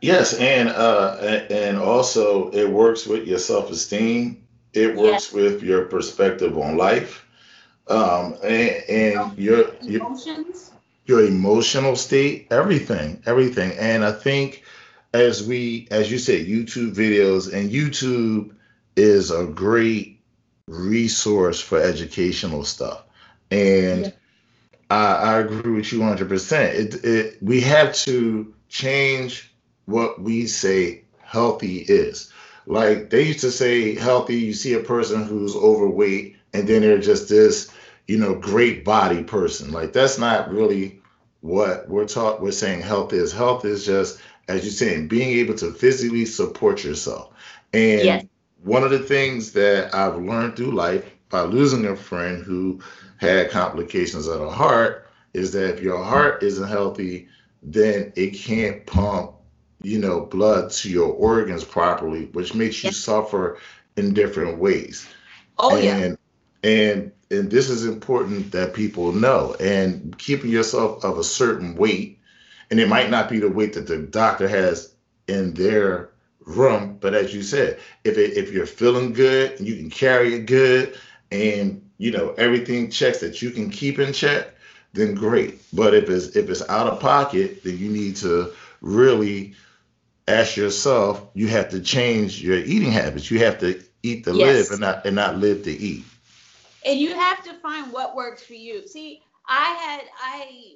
Yes, 0.00 0.34
and 0.34 0.68
uh, 0.68 1.16
and 1.50 1.76
also 1.78 2.50
it 2.50 2.68
works 2.68 3.06
with 3.06 3.26
your 3.26 3.38
self 3.38 3.70
esteem. 3.70 4.46
It 4.72 4.96
works 4.96 5.26
yes. 5.26 5.32
with 5.32 5.62
your 5.62 5.86
perspective 5.86 6.56
on 6.56 6.76
life, 6.76 7.26
um, 7.88 8.36
and, 8.42 8.84
and 8.88 9.38
your 9.38 9.74
emotions, 9.82 10.70
your, 11.04 11.22
your 11.22 11.28
emotional 11.28 11.96
state, 11.96 12.46
everything, 12.50 13.22
everything. 13.26 13.72
And 13.78 14.04
I 14.04 14.12
think 14.12 14.62
as 15.12 15.46
we, 15.46 15.88
as 15.90 16.10
you 16.10 16.18
said, 16.18 16.46
YouTube 16.46 16.94
videos 16.94 17.52
and 17.52 17.70
YouTube 17.70 18.54
is 18.96 19.30
a 19.30 19.46
great 19.46 20.20
resource 20.68 21.60
for 21.60 21.80
educational 21.80 22.64
stuff. 22.64 23.02
And 23.50 24.06
yeah. 24.06 24.10
I, 24.90 25.14
I 25.14 25.38
agree 25.40 25.72
with 25.72 25.92
you 25.92 26.00
100%. 26.00 26.74
It, 26.74 27.04
it, 27.04 27.42
we 27.42 27.60
have 27.62 27.94
to 27.94 28.54
change 28.68 29.52
what 29.86 30.20
we 30.20 30.46
say 30.46 31.04
healthy 31.22 31.78
is. 31.78 32.29
Like 32.66 33.10
they 33.10 33.22
used 33.24 33.40
to 33.40 33.50
say 33.50 33.94
healthy, 33.94 34.36
you 34.36 34.52
see 34.52 34.74
a 34.74 34.80
person 34.80 35.24
who's 35.24 35.56
overweight 35.56 36.36
and 36.52 36.68
then 36.68 36.82
they're 36.82 36.98
just 36.98 37.28
this, 37.28 37.72
you 38.06 38.18
know, 38.18 38.34
great 38.34 38.84
body 38.84 39.22
person. 39.22 39.72
Like 39.72 39.92
that's 39.92 40.18
not 40.18 40.50
really 40.50 41.00
what 41.40 41.88
we're 41.88 42.06
taught 42.06 42.42
we're 42.42 42.52
saying 42.52 42.82
health 42.82 43.12
is. 43.12 43.32
Health 43.32 43.64
is 43.64 43.86
just, 43.86 44.20
as 44.48 44.62
you're 44.64 44.72
saying, 44.72 45.08
being 45.08 45.38
able 45.38 45.54
to 45.54 45.72
physically 45.72 46.26
support 46.26 46.84
yourself. 46.84 47.32
And 47.72 48.04
yes. 48.04 48.24
one 48.62 48.84
of 48.84 48.90
the 48.90 48.98
things 48.98 49.52
that 49.52 49.94
I've 49.94 50.20
learned 50.20 50.56
through 50.56 50.72
life 50.72 51.04
by 51.30 51.42
losing 51.42 51.86
a 51.86 51.96
friend 51.96 52.44
who 52.44 52.80
had 53.16 53.50
complications 53.50 54.26
of 54.26 54.40
the 54.40 54.50
heart 54.50 55.08
is 55.32 55.52
that 55.52 55.74
if 55.74 55.80
your 55.80 56.02
heart 56.02 56.42
isn't 56.42 56.68
healthy, 56.68 57.28
then 57.62 58.12
it 58.16 58.30
can't 58.30 58.84
pump, 58.86 59.32
you 59.82 59.98
know, 59.98 60.20
blood 60.20 60.70
to 60.70 60.90
your 60.90 61.12
organs 61.12 61.64
properly, 61.64 62.26
which 62.26 62.54
makes 62.54 62.82
you 62.84 62.92
suffer 62.92 63.58
in 63.96 64.14
different 64.14 64.58
ways. 64.58 65.06
Oh 65.58 65.76
and, 65.76 65.84
yeah. 65.84 66.16
And 66.62 67.12
and 67.30 67.50
this 67.50 67.70
is 67.70 67.84
important 67.84 68.52
that 68.52 68.74
people 68.74 69.12
know. 69.12 69.54
And 69.60 70.16
keeping 70.18 70.50
yourself 70.50 71.04
of 71.04 71.18
a 71.18 71.24
certain 71.24 71.76
weight, 71.76 72.18
and 72.70 72.80
it 72.80 72.88
might 72.88 73.10
not 73.10 73.28
be 73.28 73.38
the 73.38 73.48
weight 73.48 73.74
that 73.74 73.86
the 73.86 73.98
doctor 73.98 74.48
has 74.48 74.94
in 75.28 75.54
their 75.54 76.10
room, 76.40 76.98
but 77.00 77.14
as 77.14 77.34
you 77.34 77.42
said, 77.42 77.78
if 78.04 78.18
it, 78.18 78.36
if 78.36 78.52
you're 78.52 78.66
feeling 78.66 79.12
good 79.12 79.58
and 79.58 79.68
you 79.68 79.76
can 79.76 79.90
carry 79.90 80.34
it 80.34 80.46
good, 80.46 80.98
and 81.30 81.88
you 81.98 82.10
know 82.10 82.34
everything 82.36 82.90
checks 82.90 83.20
that 83.20 83.40
you 83.40 83.50
can 83.50 83.70
keep 83.70 83.98
in 83.98 84.12
check, 84.12 84.54
then 84.92 85.14
great. 85.14 85.60
But 85.72 85.94
if 85.94 86.08
it's 86.08 86.36
if 86.36 86.50
it's 86.50 86.68
out 86.68 86.88
of 86.88 87.00
pocket, 87.00 87.62
then 87.62 87.78
you 87.78 87.90
need 87.90 88.16
to 88.16 88.52
really 88.80 89.54
ask 90.30 90.56
yourself. 90.56 91.28
You 91.34 91.48
have 91.48 91.68
to 91.70 91.80
change 91.80 92.42
your 92.42 92.58
eating 92.58 92.90
habits. 92.90 93.30
You 93.30 93.38
have 93.40 93.58
to 93.60 93.82
eat 94.02 94.24
to 94.24 94.34
yes. 94.34 94.70
live 94.70 94.70
and 94.72 94.80
not 94.80 95.06
and 95.06 95.16
not 95.16 95.38
live 95.38 95.62
to 95.64 95.72
eat. 95.72 96.04
And 96.86 96.98
you 96.98 97.14
have 97.14 97.44
to 97.44 97.54
find 97.54 97.92
what 97.92 98.16
works 98.16 98.42
for 98.42 98.54
you. 98.54 98.86
See, 98.86 99.22
I 99.46 99.64
had 99.74 100.02
I 100.22 100.74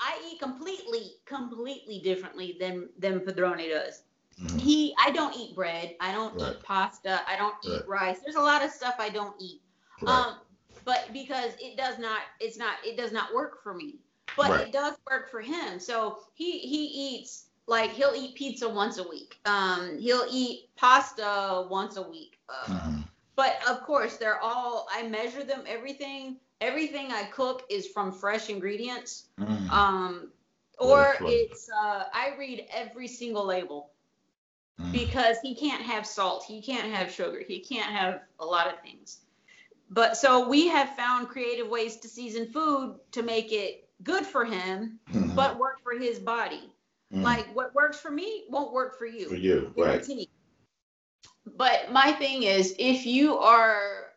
I 0.00 0.18
eat 0.30 0.40
completely 0.40 1.12
completely 1.24 2.00
differently 2.00 2.56
than 2.58 2.88
than 2.98 3.20
Padrone 3.20 3.68
does. 3.68 4.02
Mm-hmm. 4.40 4.58
He 4.58 4.94
I 4.98 5.10
don't 5.10 5.36
eat 5.36 5.54
bread. 5.54 5.96
I 6.00 6.12
don't 6.12 6.40
right. 6.40 6.52
eat 6.52 6.62
pasta. 6.62 7.20
I 7.28 7.36
don't 7.36 7.54
right. 7.66 7.80
eat 7.80 7.88
rice. 7.88 8.18
There's 8.24 8.36
a 8.36 8.40
lot 8.40 8.64
of 8.64 8.70
stuff 8.70 8.94
I 8.98 9.10
don't 9.10 9.34
eat. 9.40 9.60
Right. 10.00 10.12
Um, 10.12 10.36
but 10.84 11.08
because 11.12 11.52
it 11.60 11.76
does 11.76 11.98
not, 11.98 12.22
it's 12.40 12.56
not, 12.56 12.74
it 12.84 12.96
does 12.96 13.12
not 13.12 13.32
work 13.32 13.62
for 13.62 13.72
me. 13.72 14.00
But 14.36 14.60
it 14.62 14.72
does 14.72 14.96
work 15.08 15.30
for 15.30 15.40
him. 15.40 15.78
So 15.78 16.20
he 16.34 16.58
he 16.60 16.86
eats 16.86 17.48
like 17.66 17.90
he'll 17.90 18.14
eat 18.14 18.34
pizza 18.34 18.68
once 18.68 18.98
a 18.98 19.08
week. 19.08 19.38
Um, 19.44 19.98
he'll 19.98 20.26
eat 20.30 20.68
pasta 20.76 21.66
once 21.70 21.96
a 21.96 22.02
week. 22.02 22.38
Uh, 22.48 22.72
mm-hmm. 22.72 23.00
But 23.36 23.56
of 23.68 23.82
course, 23.82 24.16
they're 24.16 24.40
all 24.40 24.86
I 24.92 25.06
measure 25.08 25.42
them. 25.44 25.62
Everything 25.66 26.36
everything 26.60 27.10
I 27.10 27.24
cook 27.24 27.64
is 27.68 27.88
from 27.88 28.12
fresh 28.12 28.48
ingredients. 28.48 29.28
Mm. 29.38 29.70
Um, 29.70 30.28
or 30.78 31.16
it's 31.20 31.68
uh, 31.68 32.04
I 32.12 32.34
read 32.38 32.66
every 32.72 33.08
single 33.08 33.44
label 33.44 33.90
mm. 34.80 34.92
because 34.92 35.36
he 35.42 35.54
can't 35.54 35.82
have 35.82 36.06
salt, 36.06 36.44
he 36.46 36.62
can't 36.62 36.92
have 36.92 37.12
sugar, 37.12 37.42
he 37.46 37.60
can't 37.60 37.92
have 37.92 38.20
a 38.38 38.44
lot 38.44 38.66
of 38.68 38.80
things. 38.80 39.18
But 39.90 40.16
so 40.16 40.48
we 40.48 40.68
have 40.68 40.96
found 40.96 41.28
creative 41.28 41.68
ways 41.68 41.96
to 41.98 42.08
season 42.08 42.46
food 42.46 42.96
to 43.12 43.22
make 43.22 43.52
it 43.52 43.88
good 44.02 44.24
for 44.24 44.44
him, 44.44 44.98
mm-hmm. 45.12 45.34
but 45.34 45.58
work 45.58 45.82
for 45.82 45.92
his 45.92 46.18
body. 46.18 46.72
Mm-hmm. 47.12 47.22
Like 47.22 47.46
what 47.54 47.74
works 47.74 48.00
for 48.00 48.10
me 48.10 48.44
won't 48.48 48.72
work 48.72 48.98
for 48.98 49.06
you. 49.06 49.28
For 49.28 49.36
you, 49.36 49.72
right. 49.76 50.06
But 51.56 51.92
my 51.92 52.12
thing 52.12 52.44
is, 52.44 52.74
if 52.78 53.04
you 53.04 53.36
are 53.36 54.12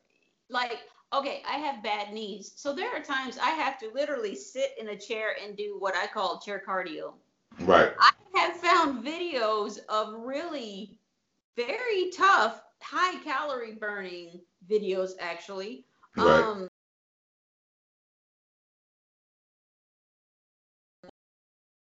like, 0.49 0.79
okay, 1.11 1.41
I 1.47 1.57
have 1.57 1.83
bad 1.83 2.13
knees. 2.13 2.53
So 2.55 2.73
there 2.73 2.89
are 2.95 3.01
times 3.01 3.37
I 3.37 3.49
have 3.49 3.77
to 3.79 3.89
literally 3.93 4.35
sit 4.35 4.71
in 4.79 4.89
a 4.89 4.97
chair 4.97 5.35
and 5.43 5.57
do 5.57 5.75
what 5.79 5.95
I 5.95 6.07
call 6.07 6.39
chair 6.39 6.61
cardio. 6.65 7.13
Right. 7.61 7.91
I 7.99 8.11
have 8.39 8.55
found 8.57 9.03
videos 9.03 9.79
of 9.89 10.13
really 10.13 10.99
very 11.55 12.11
tough, 12.11 12.61
high 12.81 13.21
calorie 13.23 13.75
burning 13.75 14.41
videos 14.69 15.11
actually. 15.19 15.85
Right. 16.15 16.43
Um, 16.43 16.67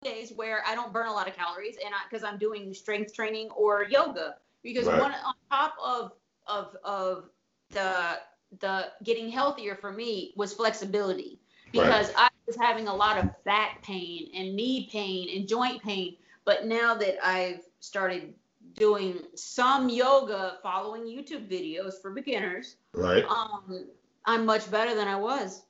days 0.02 0.33
where 0.35 0.62
I 0.66 0.75
don't 0.75 0.92
burn 0.92 1.07
a 1.07 1.12
lot 1.12 1.28
of 1.28 1.37
calories 1.37 1.76
and 1.85 1.95
because 2.09 2.25
I'm 2.25 2.38
doing 2.38 2.73
strength 2.73 3.14
training 3.14 3.50
or 3.50 3.87
yoga 3.88 4.37
because 4.62 4.87
right. 4.87 5.00
one 5.00 5.12
on 5.12 5.35
top 5.50 5.75
of 5.85 6.12
of 6.47 6.76
of 6.85 7.30
the 7.71 8.19
the 8.61 8.88
getting 9.04 9.28
healthier 9.28 9.76
for 9.76 9.92
me 9.92 10.33
was 10.37 10.52
flexibility 10.52 11.38
because 11.71 12.09
right. 12.14 12.25
I 12.25 12.28
was 12.47 12.57
having 12.57 12.88
a 12.88 12.95
lot 12.95 13.19
of 13.19 13.28
back 13.45 13.83
pain 13.83 14.30
and 14.35 14.57
knee 14.57 14.88
pain 14.90 15.28
and 15.37 15.47
joint 15.47 15.83
pain 15.83 16.16
but 16.45 16.66
now 16.66 16.95
that 16.95 17.16
I've 17.23 17.61
started 17.80 18.35
doing 18.75 19.19
some 19.35 19.88
yoga, 19.88 20.59
following 20.62 21.04
YouTube 21.04 21.49
videos 21.49 22.00
for 22.00 22.11
beginners. 22.11 22.76
Right. 22.95 23.25
Um, 23.25 23.87
I'm 24.25 24.47
much 24.47 24.71
better 24.71 24.95
than 24.95 25.09
I 25.09 25.16
was. 25.16 25.62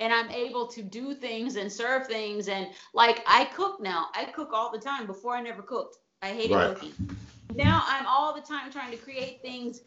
And 0.00 0.12
I'm 0.12 0.30
able 0.30 0.66
to 0.68 0.82
do 0.82 1.14
things 1.14 1.56
and 1.56 1.70
serve 1.70 2.06
things 2.06 2.48
and 2.48 2.68
like 2.94 3.22
I 3.26 3.44
cook 3.44 3.80
now. 3.80 4.06
I 4.14 4.24
cook 4.24 4.50
all 4.52 4.72
the 4.72 4.78
time. 4.78 5.06
Before 5.06 5.34
I 5.34 5.42
never 5.42 5.62
cooked. 5.62 5.98
I 6.22 6.28
hated 6.28 6.54
right. 6.54 6.74
cooking. 6.74 6.92
Now 7.54 7.84
I'm 7.86 8.06
all 8.06 8.34
the 8.34 8.40
time 8.40 8.72
trying 8.72 8.90
to 8.90 8.96
create 8.96 9.42
things 9.42 9.82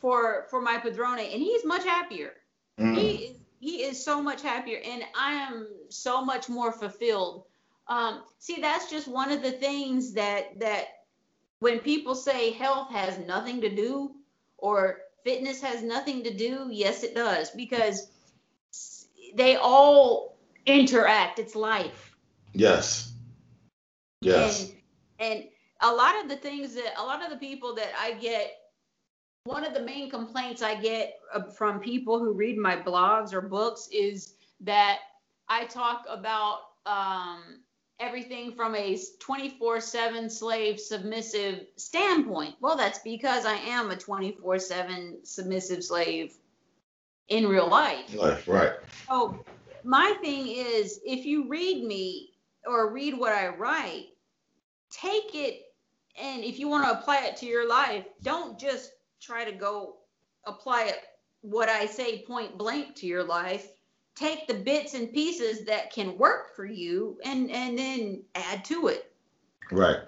for 0.00 0.46
for 0.50 0.60
my 0.60 0.78
padrone 0.78 1.18
and 1.18 1.40
he's 1.40 1.64
much 1.64 1.84
happier. 1.84 2.32
Mm. 2.78 2.96
He 2.96 3.10
is 3.10 3.36
he 3.60 3.82
is 3.84 4.04
so 4.04 4.20
much 4.20 4.42
happier 4.42 4.80
and 4.84 5.04
I 5.16 5.34
am 5.34 5.68
so 5.88 6.24
much 6.24 6.48
more 6.48 6.72
fulfilled 6.72 7.44
um, 7.88 8.22
see, 8.38 8.60
that's 8.60 8.90
just 8.90 9.08
one 9.08 9.30
of 9.30 9.42
the 9.42 9.52
things 9.52 10.12
that 10.12 10.58
that 10.60 10.86
when 11.58 11.80
people 11.80 12.14
say 12.14 12.52
health 12.52 12.90
has 12.90 13.18
nothing 13.18 13.60
to 13.60 13.74
do 13.74 14.14
or 14.58 15.00
fitness 15.24 15.60
has 15.60 15.82
nothing 15.82 16.24
to 16.24 16.34
do, 16.34 16.68
yes, 16.70 17.02
it 17.02 17.14
does 17.14 17.50
because 17.50 18.08
they 19.34 19.56
all 19.56 20.36
interact. 20.66 21.38
It's 21.38 21.54
life. 21.54 22.16
Yes. 22.52 23.12
Yes. 24.20 24.72
And, 25.18 25.32
and 25.32 25.44
a 25.80 25.92
lot 25.92 26.22
of 26.22 26.28
the 26.28 26.36
things 26.36 26.74
that 26.74 26.94
a 26.98 27.02
lot 27.02 27.24
of 27.24 27.30
the 27.30 27.36
people 27.36 27.74
that 27.74 27.92
I 27.98 28.12
get 28.14 28.52
one 29.44 29.64
of 29.64 29.74
the 29.74 29.82
main 29.82 30.08
complaints 30.08 30.62
I 30.62 30.76
get 30.76 31.18
uh, 31.34 31.42
from 31.42 31.80
people 31.80 32.18
who 32.18 32.32
read 32.32 32.56
my 32.56 32.76
blogs 32.76 33.32
or 33.32 33.40
books 33.40 33.88
is 33.92 34.34
that 34.60 35.00
I 35.48 35.64
talk 35.64 36.04
about 36.08 36.60
um, 36.86 37.60
everything 37.98 38.52
from 38.52 38.74
a 38.76 38.98
24 39.18 39.80
7 39.80 40.30
slave 40.30 40.78
submissive 40.78 41.66
standpoint. 41.76 42.54
Well, 42.60 42.76
that's 42.76 43.00
because 43.00 43.44
I 43.44 43.56
am 43.56 43.90
a 43.90 43.96
24 43.96 44.58
7 44.58 45.18
submissive 45.24 45.82
slave 45.82 46.34
in 47.28 47.46
real 47.46 47.68
life. 47.68 48.14
Life, 48.14 48.48
right. 48.48 48.72
So, 49.08 49.44
my 49.84 50.14
thing 50.22 50.48
is 50.48 51.00
if 51.04 51.24
you 51.24 51.48
read 51.48 51.84
me 51.84 52.30
or 52.66 52.92
read 52.92 53.18
what 53.18 53.32
I 53.32 53.48
write, 53.48 54.06
take 54.90 55.34
it 55.34 55.62
and 56.20 56.44
if 56.44 56.58
you 56.58 56.68
want 56.68 56.84
to 56.84 56.98
apply 56.98 57.24
it 57.24 57.36
to 57.38 57.46
your 57.46 57.68
life, 57.68 58.04
don't 58.22 58.58
just 58.58 58.92
try 59.20 59.44
to 59.44 59.52
go 59.52 59.96
apply 60.46 60.84
it 60.84 60.98
what 61.40 61.68
I 61.68 61.86
say 61.86 62.24
point 62.24 62.58
blank 62.58 62.94
to 62.96 63.06
your 63.06 63.24
life. 63.24 63.68
take 64.14 64.46
the 64.46 64.54
bits 64.54 64.92
and 64.92 65.10
pieces 65.10 65.64
that 65.64 65.90
can 65.90 66.18
work 66.18 66.54
for 66.54 66.66
you 66.66 67.18
and 67.24 67.50
and 67.50 67.78
then 67.78 68.22
add 68.34 68.62
to 68.66 68.88
it. 68.88 69.10
Right. 69.70 70.00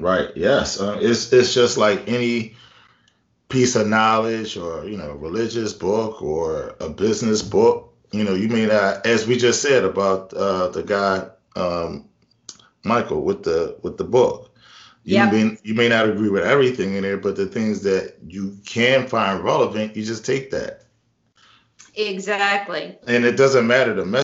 Right. 0.00 0.30
Yes. 0.34 0.80
Uh, 0.80 0.98
it's 1.00 1.32
it's 1.32 1.54
just 1.54 1.78
like 1.78 2.08
any 2.08 2.56
piece 3.52 3.76
of 3.76 3.86
knowledge 3.86 4.56
or 4.56 4.86
you 4.88 4.96
know 4.96 5.12
religious 5.12 5.74
book 5.74 6.22
or 6.22 6.74
a 6.80 6.88
business 6.88 7.42
book. 7.42 7.94
You 8.12 8.24
know, 8.24 8.34
you 8.34 8.48
may 8.48 8.66
not, 8.66 9.06
as 9.06 9.26
we 9.26 9.36
just 9.38 9.62
said 9.62 9.84
about 9.84 10.32
uh, 10.34 10.68
the 10.68 10.82
guy 10.82 11.28
um, 11.56 12.08
Michael 12.84 13.22
with 13.22 13.44
the 13.44 13.78
with 13.82 13.98
the 13.98 14.04
book. 14.04 14.50
You 15.04 15.16
Yep. 15.16 15.32
may 15.32 15.58
you 15.64 15.74
may 15.74 15.88
not 15.88 16.08
agree 16.08 16.30
with 16.30 16.44
everything 16.44 16.94
in 16.94 17.02
there, 17.02 17.18
but 17.18 17.36
the 17.36 17.46
things 17.46 17.82
that 17.82 18.16
you 18.26 18.58
can 18.64 19.06
find 19.08 19.44
relevant, 19.44 19.96
you 19.96 20.04
just 20.04 20.24
take 20.26 20.50
that, 20.52 20.84
Exactly. 21.94 22.98
and 23.06 23.24
it 23.24 23.36
doesn't 23.36 23.66
matter 23.66 23.94
the 23.94 24.04
message. 24.06 24.22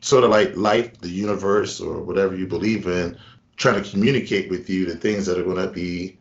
Sort 0.00 0.24
of 0.24 0.30
like 0.30 0.54
life, 0.56 1.00
the 1.00 1.08
universe, 1.08 1.80
or 1.80 2.02
whatever 2.02 2.36
you 2.36 2.46
believe 2.46 2.86
in, 2.86 3.18
trying 3.56 3.82
to 3.82 3.90
communicate 3.90 4.50
with 4.50 4.68
you 4.68 4.86
the 4.86 4.96
things 4.96 5.26
that 5.26 5.38
are 5.38 5.44
going 5.44 5.64
to 5.66 5.72
be 5.72 6.18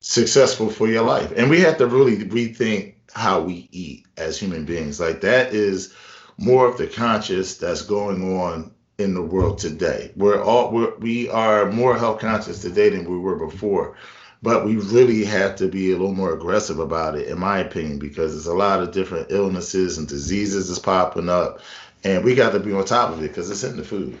successful 0.00 0.68
for 0.68 0.88
your 0.88 1.02
life. 1.02 1.32
And 1.36 1.50
we 1.50 1.60
have 1.60 1.78
to 1.78 1.86
really 1.86 2.16
rethink 2.16 2.94
how 3.14 3.40
we 3.40 3.68
eat 3.72 4.06
as 4.16 4.38
human 4.38 4.64
beings. 4.64 5.00
Like 5.00 5.20
that 5.22 5.54
is 5.54 5.94
more 6.38 6.66
of 6.66 6.78
the 6.78 6.86
conscious 6.86 7.56
that's 7.56 7.82
going 7.82 8.38
on 8.38 8.72
in 8.98 9.14
the 9.14 9.22
world 9.22 9.58
today. 9.58 10.12
We're 10.16 10.42
all 10.42 10.72
we're, 10.72 10.96
we 10.96 11.28
are 11.28 11.70
more 11.70 11.96
health 11.96 12.20
conscious 12.20 12.60
today 12.62 12.90
than 12.90 13.10
we 13.10 13.18
were 13.18 13.46
before. 13.46 13.96
But 14.42 14.64
we 14.64 14.76
really 14.76 15.24
have 15.24 15.54
to 15.56 15.68
be 15.68 15.90
a 15.90 15.96
little 15.96 16.14
more 16.14 16.34
aggressive 16.34 16.80
about 16.80 17.14
it, 17.14 17.28
in 17.28 17.38
my 17.38 17.58
opinion, 17.60 18.00
because 18.00 18.32
there's 18.32 18.46
a 18.46 18.54
lot 18.54 18.82
of 18.82 18.90
different 18.90 19.30
illnesses 19.30 19.98
and 19.98 20.08
diseases 20.08 20.66
that's 20.66 20.80
popping 20.80 21.28
up, 21.28 21.60
and 22.02 22.24
we 22.24 22.34
got 22.34 22.50
to 22.50 22.58
be 22.58 22.72
on 22.72 22.84
top 22.84 23.10
of 23.10 23.22
it 23.22 23.28
because 23.28 23.48
it's 23.50 23.62
in 23.62 23.76
the 23.76 23.84
food. 23.84 24.18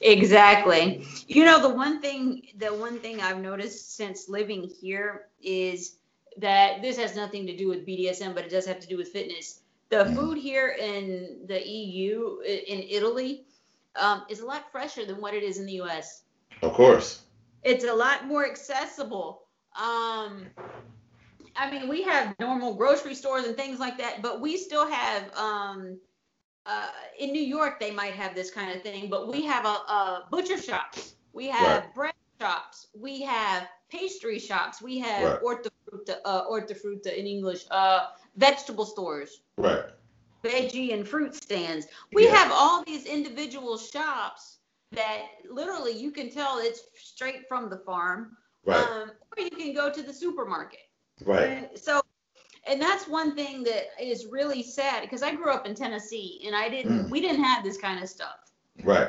Exactly. 0.00 1.04
You 1.26 1.44
know, 1.44 1.60
the 1.60 1.74
one 1.74 2.00
thing, 2.00 2.42
the 2.58 2.74
one 2.74 3.00
thing 3.00 3.20
I've 3.20 3.40
noticed 3.40 3.96
since 3.96 4.28
living 4.28 4.70
here 4.80 5.28
is 5.42 5.98
that 6.38 6.82
this 6.82 6.96
has 6.98 7.16
nothing 7.16 7.46
to 7.46 7.56
do 7.56 7.68
with 7.68 7.86
BDSM, 7.86 8.34
but 8.34 8.44
it 8.44 8.50
does 8.50 8.66
have 8.66 8.80
to 8.80 8.86
do 8.88 8.96
with 8.96 9.08
fitness. 9.08 9.60
The 9.90 10.04
Mhm. 10.04 10.14
food 10.16 10.38
here 10.38 10.70
in 10.70 11.46
the 11.46 11.60
EU, 11.66 12.40
in 12.40 12.82
Italy, 12.88 13.46
um, 13.96 14.24
is 14.28 14.40
a 14.40 14.46
lot 14.46 14.70
fresher 14.72 15.04
than 15.04 15.20
what 15.20 15.34
it 15.34 15.42
is 15.42 15.58
in 15.58 15.66
the 15.66 15.74
US. 15.74 16.24
Of 16.62 16.72
course. 16.72 17.22
It's 17.62 17.84
a 17.84 17.94
lot 17.94 18.26
more 18.26 18.44
accessible. 18.46 19.42
Um, 19.76 20.50
I 21.56 21.70
mean, 21.70 21.88
we 21.88 22.02
have 22.02 22.34
normal 22.40 22.74
grocery 22.74 23.14
stores 23.14 23.44
and 23.46 23.56
things 23.56 23.78
like 23.78 23.96
that, 23.98 24.22
but 24.22 24.40
we 24.40 24.56
still 24.56 24.86
have. 24.90 25.32
Um, 25.36 25.98
uh, 26.66 26.88
in 27.18 27.32
New 27.32 27.42
York, 27.42 27.78
they 27.78 27.90
might 27.90 28.14
have 28.14 28.34
this 28.34 28.50
kind 28.50 28.74
of 28.74 28.82
thing, 28.82 29.08
but 29.08 29.28
we 29.28 29.44
have 29.44 29.64
a, 29.64 29.68
a 29.68 30.26
butcher 30.30 30.58
shops, 30.58 31.14
we 31.32 31.46
have 31.48 31.94
bread 31.94 32.14
shops, 32.40 32.88
we 32.98 33.22
have 33.22 33.68
pastry 33.90 34.38
shops, 34.38 34.82
we 34.82 34.98
have 34.98 35.42
Right. 35.42 35.42
ortofrutta, 35.42 36.16
uh, 36.24 37.16
in 37.18 37.26
English, 37.26 37.64
uh, 37.70 38.06
vegetable 38.36 38.86
stores, 38.86 39.42
Right. 39.58 39.84
veggie 40.42 40.92
and 40.92 41.06
fruit 41.06 41.34
stands. 41.34 41.86
We 42.12 42.24
Yeah. 42.24 42.36
have 42.36 42.52
all 42.52 42.82
these 42.84 43.06
individual 43.06 43.78
shops 43.78 44.58
that 44.92 45.22
literally 45.50 45.92
you 45.92 46.10
can 46.10 46.30
tell 46.30 46.58
it's 46.58 46.82
straight 46.94 47.48
from 47.48 47.68
the 47.68 47.78
farm, 47.78 48.36
Right. 48.64 48.86
um, 48.86 49.12
or 49.36 49.42
you 49.42 49.50
can 49.50 49.74
go 49.74 49.90
to 49.90 50.02
the 50.02 50.12
supermarket. 50.12 50.80
Right. 51.24 51.48
And 51.48 51.78
so, 51.78 52.00
and 52.66 52.80
that's 52.80 53.08
one 53.08 53.34
thing 53.34 53.62
that 53.64 53.84
is 54.00 54.26
really 54.30 54.62
sad 54.62 55.02
because 55.02 55.22
I 55.22 55.34
grew 55.34 55.50
up 55.52 55.66
in 55.66 55.74
Tennessee 55.74 56.42
and 56.46 56.54
I 56.54 56.68
didn't, 56.68 57.06
Mm. 57.06 57.10
we 57.10 57.20
didn't 57.20 57.42
have 57.44 57.64
this 57.64 57.78
kind 57.78 58.02
of 58.02 58.08
stuff 58.08 58.36
Right. 58.84 59.08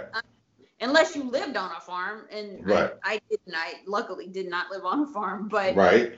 unless 0.82 1.16
you 1.16 1.24
lived 1.24 1.58
on 1.58 1.72
a 1.76 1.80
farm. 1.82 2.28
And 2.32 2.64
Right. 2.64 2.92
I, 3.04 3.14
I 3.14 3.20
didn't, 3.30 3.56
I 3.56 3.74
luckily 3.88 4.28
did 4.28 4.50
not 4.50 4.72
live 4.72 4.86
on 4.86 5.02
a 5.02 5.08
farm, 5.08 5.48
but 5.50 5.76
Right. 5.76 6.14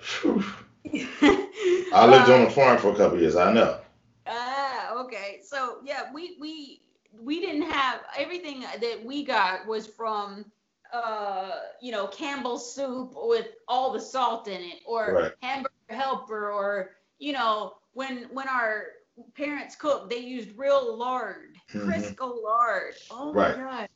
I 0.94 2.06
lived 2.08 2.30
on 2.30 2.42
a 2.44 2.50
farm 2.50 2.78
for 2.78 2.92
a 2.92 2.96
couple 2.96 3.20
years. 3.20 3.36
I 3.36 3.52
know. 3.54 3.80
Ah, 4.28 4.96
okay. 5.04 5.40
So 5.44 5.78
yeah, 5.84 6.12
we 6.14 6.38
we 6.40 6.82
we 7.22 7.40
didn't 7.40 7.70
have 7.70 8.02
everything 8.18 8.62
that 8.62 9.04
we 9.06 9.24
got 9.24 9.66
was 9.68 9.88
from 9.88 10.46
uh 10.94 11.52
you 11.82 11.92
know 11.92 12.08
Campbell's 12.08 12.74
soup 12.76 13.14
with 13.16 13.48
all 13.68 13.92
the 13.94 14.00
salt 14.00 14.48
in 14.48 14.62
it 14.62 14.80
or 14.86 15.14
Right. 15.14 15.34
hamburger 15.42 15.70
helper 15.90 16.52
or 16.52 16.92
you 17.20 17.34
know 17.34 17.74
when 17.94 18.24
when 18.32 18.48
our 18.48 18.84
parents 19.36 19.76
cooked 19.76 20.10
they 20.10 20.18
used 20.20 20.58
real 20.58 20.96
lard 20.98 21.56
Mhm. 21.74 21.88
Crisco 21.88 22.42
lard 22.44 22.94
oh 23.10 23.34
Right. 23.34 23.58
my 23.58 23.64
god 23.64 23.90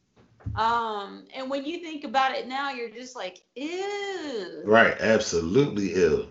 um 0.56 1.26
and 1.36 1.50
when 1.50 1.66
you 1.66 1.80
think 1.80 2.04
about 2.04 2.36
it 2.36 2.48
now 2.48 2.72
you're 2.72 2.90
just 2.90 3.16
like 3.16 3.38
ew 3.56 4.64
Right. 4.66 4.96
Absolutely 5.00 5.94
ill. 5.96 6.28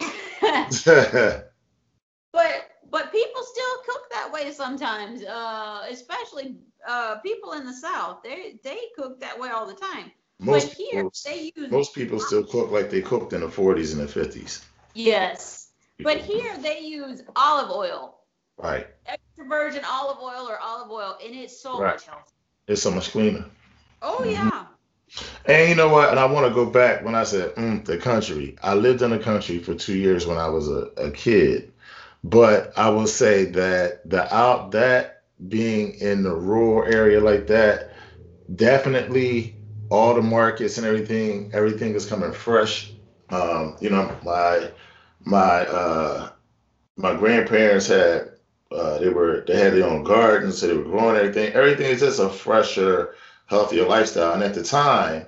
but 2.32 2.52
but 2.90 3.12
people 3.12 3.42
still 3.42 3.76
cook 3.86 4.02
that 4.10 4.30
way 4.32 4.50
sometimes 4.52 5.22
uh 5.24 5.82
especially 5.90 6.56
uh 6.86 7.16
people 7.16 7.52
in 7.52 7.64
the 7.64 7.72
south 7.72 8.18
they 8.22 8.58
they 8.64 8.78
cook 8.96 9.20
that 9.20 9.38
way 9.38 9.48
all 9.50 9.66
the 9.66 9.74
time 9.74 10.10
most 10.40 10.68
but 10.68 10.74
here 10.74 11.02
people, 11.02 11.12
they 11.24 11.50
use 11.56 11.70
most 11.70 11.94
people 11.94 12.18
still 12.20 12.44
cook 12.44 12.70
like 12.70 12.90
they 12.90 13.00
cooked 13.02 13.32
in 13.32 13.40
the 13.40 13.48
40s 13.48 13.92
and 13.92 14.00
the 14.02 14.06
50s. 14.08 14.64
yes 14.94 15.63
but 16.02 16.18
here 16.18 16.58
they 16.62 16.80
use 16.80 17.22
olive 17.36 17.70
oil 17.70 18.18
Right. 18.56 18.86
extra 19.06 19.44
virgin 19.46 19.84
olive 19.84 20.18
oil 20.22 20.48
or 20.48 20.58
olive 20.58 20.90
oil 20.90 21.18
and 21.24 21.34
it's 21.34 21.60
so 21.60 21.80
Right. 21.80 21.94
much 21.94 22.06
healthier 22.06 22.24
It's 22.68 22.82
so 22.82 22.90
much 22.90 23.10
cleaner. 23.10 23.44
oh 24.02 24.24
Mhm. 24.24 24.50
yeah 24.52 24.66
And 25.46 25.68
you 25.68 25.74
know 25.74 25.88
what? 25.88 26.10
And 26.10 26.18
I 26.18 26.26
want 26.26 26.46
to 26.48 26.54
go 26.54 26.66
back 26.66 27.04
when 27.04 27.14
I 27.14 27.24
said 27.24 27.54
mm, 27.56 27.84
the 27.84 27.98
country. 27.98 28.56
I 28.62 28.74
lived 28.74 29.02
in 29.02 29.10
the 29.10 29.18
country 29.18 29.58
for 29.58 29.74
two 29.74 29.96
years 29.96 30.26
when 30.26 30.38
I 30.38 30.48
was 30.48 30.68
a, 30.68 30.90
a 30.96 31.10
kid, 31.10 31.72
but 32.24 32.72
I 32.76 32.90
will 32.90 33.06
say 33.06 33.46
that 33.52 34.08
the 34.08 34.32
out 34.34 34.72
that 34.72 35.22
being 35.48 35.94
in 36.00 36.22
the 36.22 36.34
rural 36.34 36.84
area 36.92 37.20
like 37.20 37.48
that, 37.48 37.92
definitely 38.54 39.58
all 39.90 40.14
the 40.14 40.22
markets 40.22 40.78
and 40.78 40.86
everything, 40.86 41.50
everything 41.54 41.94
is 41.94 42.06
coming 42.06 42.32
fresh. 42.32 42.92
Um, 43.30 43.76
you 43.80 43.90
know, 43.90 44.16
my 44.24 44.70
my 45.24 45.66
uh, 45.66 46.30
my 46.96 47.14
grandparents 47.14 47.86
had 47.86 48.30
uh, 48.70 48.98
they 48.98 49.08
were 49.08 49.44
they 49.46 49.56
had 49.56 49.74
their 49.74 49.86
own 49.86 50.02
gardens, 50.04 50.58
so 50.58 50.66
they 50.66 50.74
were 50.76 50.84
growing 50.84 51.16
everything. 51.16 51.52
Everything 51.52 51.86
is 51.86 52.00
just 52.00 52.20
a 52.20 52.28
fresher 52.28 53.14
healthier 53.46 53.86
lifestyle. 53.86 54.32
And 54.32 54.42
at 54.42 54.54
the 54.54 54.62
time, 54.62 55.26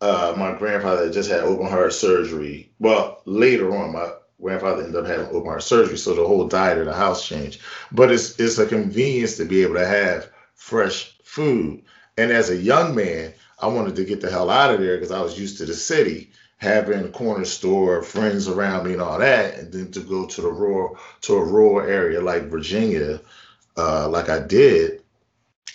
uh, 0.00 0.34
my 0.36 0.52
grandfather 0.52 1.10
just 1.10 1.30
had 1.30 1.40
open 1.40 1.66
heart 1.66 1.92
surgery. 1.92 2.72
Well, 2.78 3.22
later 3.24 3.74
on, 3.76 3.92
my 3.92 4.12
grandfather 4.40 4.82
ended 4.82 4.96
up 4.96 5.06
having 5.06 5.26
open 5.28 5.46
heart 5.46 5.62
surgery, 5.62 5.96
so 5.96 6.14
the 6.14 6.26
whole 6.26 6.46
diet 6.46 6.78
of 6.78 6.86
the 6.86 6.94
house 6.94 7.26
changed. 7.26 7.60
But 7.92 8.12
it's 8.12 8.38
it's 8.38 8.58
a 8.58 8.66
convenience 8.66 9.36
to 9.36 9.44
be 9.44 9.62
able 9.62 9.74
to 9.74 9.86
have 9.86 10.30
fresh 10.54 11.16
food. 11.24 11.82
And 12.16 12.30
as 12.30 12.50
a 12.50 12.56
young 12.56 12.94
man, 12.94 13.34
I 13.58 13.66
wanted 13.66 13.96
to 13.96 14.04
get 14.04 14.20
the 14.20 14.30
hell 14.30 14.50
out 14.50 14.74
of 14.74 14.80
there 14.80 14.96
because 14.96 15.10
I 15.10 15.20
was 15.22 15.38
used 15.38 15.58
to 15.58 15.64
the 15.64 15.74
city, 15.74 16.30
having 16.64 17.04
a 17.04 17.08
corner 17.08 17.44
store, 17.44 18.02
friends 18.02 18.48
around 18.48 18.86
me, 18.86 18.94
and 18.94 19.02
all 19.02 19.18
that, 19.18 19.54
and 19.54 19.72
then 19.72 19.92
to 19.92 20.00
go 20.00 20.26
to 20.26 20.40
the 20.40 20.50
rural 20.50 20.98
to 21.20 21.34
a 21.34 21.44
rural 21.44 21.86
area 21.86 22.20
like 22.20 22.50
Virginia, 22.50 23.20
uh, 23.76 24.08
like 24.08 24.28
I 24.28 24.40
did, 24.40 25.02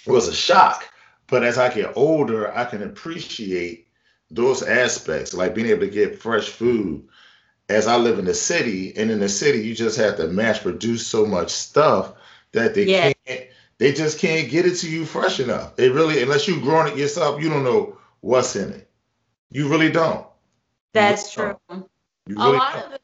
was 0.05 0.27
a 0.27 0.33
shock. 0.33 0.83
But 1.27 1.43
as 1.43 1.57
I 1.57 1.73
get 1.73 1.95
older, 1.95 2.53
I 2.55 2.65
can 2.65 2.83
appreciate 2.83 3.87
those 4.31 4.63
aspects, 4.63 5.33
like 5.33 5.55
being 5.55 5.67
able 5.67 5.81
to 5.81 5.89
get 5.89 6.19
fresh 6.19 6.49
food. 6.49 7.07
As 7.69 7.85
I 7.85 7.97
live 7.97 8.17
in 8.17 8.25
the 8.25 8.33
city, 8.33 8.97
and 8.97 9.11
in 9.11 9.19
the 9.19 9.29
city, 9.29 9.59
you 9.59 9.75
just 9.75 9.97
have 9.97 10.17
to 10.17 10.27
mass 10.27 10.57
produce 10.59 11.05
so 11.05 11.25
much 11.25 11.51
stuff 11.51 12.13
that 12.51 12.73
they 12.73 12.85
Yeah. 12.85 13.13
can't, 13.27 13.47
they 13.77 13.93
just 13.93 14.17
can't 14.17 14.49
get 14.49 14.65
it 14.65 14.75
to 14.77 14.89
you 14.89 15.05
fresh 15.05 15.39
enough. 15.39 15.77
It 15.77 15.93
really, 15.93 16.21
unless 16.23 16.47
you've 16.47 16.63
grown 16.63 16.87
it 16.87 16.97
yourself, 16.97 17.39
you 17.41 17.47
don't 17.47 17.63
know 17.63 17.95
what's 18.21 18.55
in 18.55 18.71
it. 18.71 18.89
You 19.51 19.67
really 19.67 19.91
don't. 19.91 20.25
That's 20.93 21.31
true 21.31 21.55
You 21.69 22.35
a 22.37 22.49
lot 22.49 22.73
don't. 22.73 22.85
of 22.85 22.91
the 22.91 22.99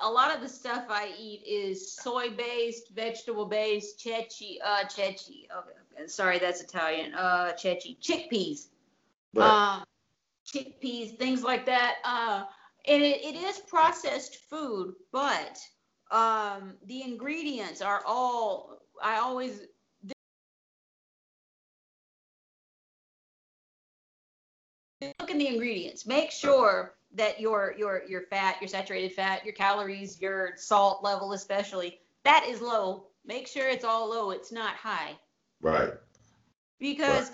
a 0.00 0.10
lot 0.10 0.34
of 0.34 0.42
the 0.42 0.48
stuff 0.48 0.84
I 0.90 1.12
eat 1.18 1.42
is 1.46 1.92
soy 1.94 2.30
based, 2.30 2.90
vegetable 2.90 3.46
based, 3.46 4.00
ceci, 4.00 4.60
uh, 4.64 4.86
ceci. 4.88 5.48
Okay, 5.56 6.06
sorry, 6.06 6.38
that's 6.38 6.60
Italian. 6.60 7.14
Uh, 7.14 7.56
ceci, 7.56 7.96
chickpeas, 8.02 8.68
Right. 9.34 9.78
um, 9.78 9.84
chickpeas, 10.46 11.18
things 11.18 11.42
like 11.42 11.64
that. 11.66 11.96
Uh, 12.04 12.44
and 12.86 13.02
it, 13.02 13.24
it 13.24 13.36
is 13.36 13.58
processed 13.60 14.36
food, 14.50 14.94
but 15.12 15.58
um, 16.10 16.74
the 16.84 17.02
ingredients 17.02 17.80
are 17.80 18.02
all. 18.06 18.78
I 19.02 19.16
always 19.16 19.60
look 25.00 25.30
in 25.30 25.38
the 25.38 25.48
ingredients. 25.48 26.06
Make 26.06 26.30
sure 26.30 26.94
that 27.16 27.40
your 27.40 27.74
your 27.76 28.02
your 28.08 28.22
fat, 28.22 28.56
your 28.60 28.68
saturated 28.68 29.12
fat, 29.12 29.44
your 29.44 29.54
calories, 29.54 30.20
your 30.20 30.52
salt 30.56 31.02
level 31.02 31.32
especially, 31.32 32.00
that 32.24 32.46
is 32.48 32.60
low. 32.60 33.06
Make 33.24 33.48
sure 33.48 33.68
it's 33.68 33.84
all 33.84 34.08
low. 34.08 34.30
It's 34.30 34.52
not 34.52 34.74
high. 34.74 35.18
Right. 35.60 35.92
Because 36.78 37.32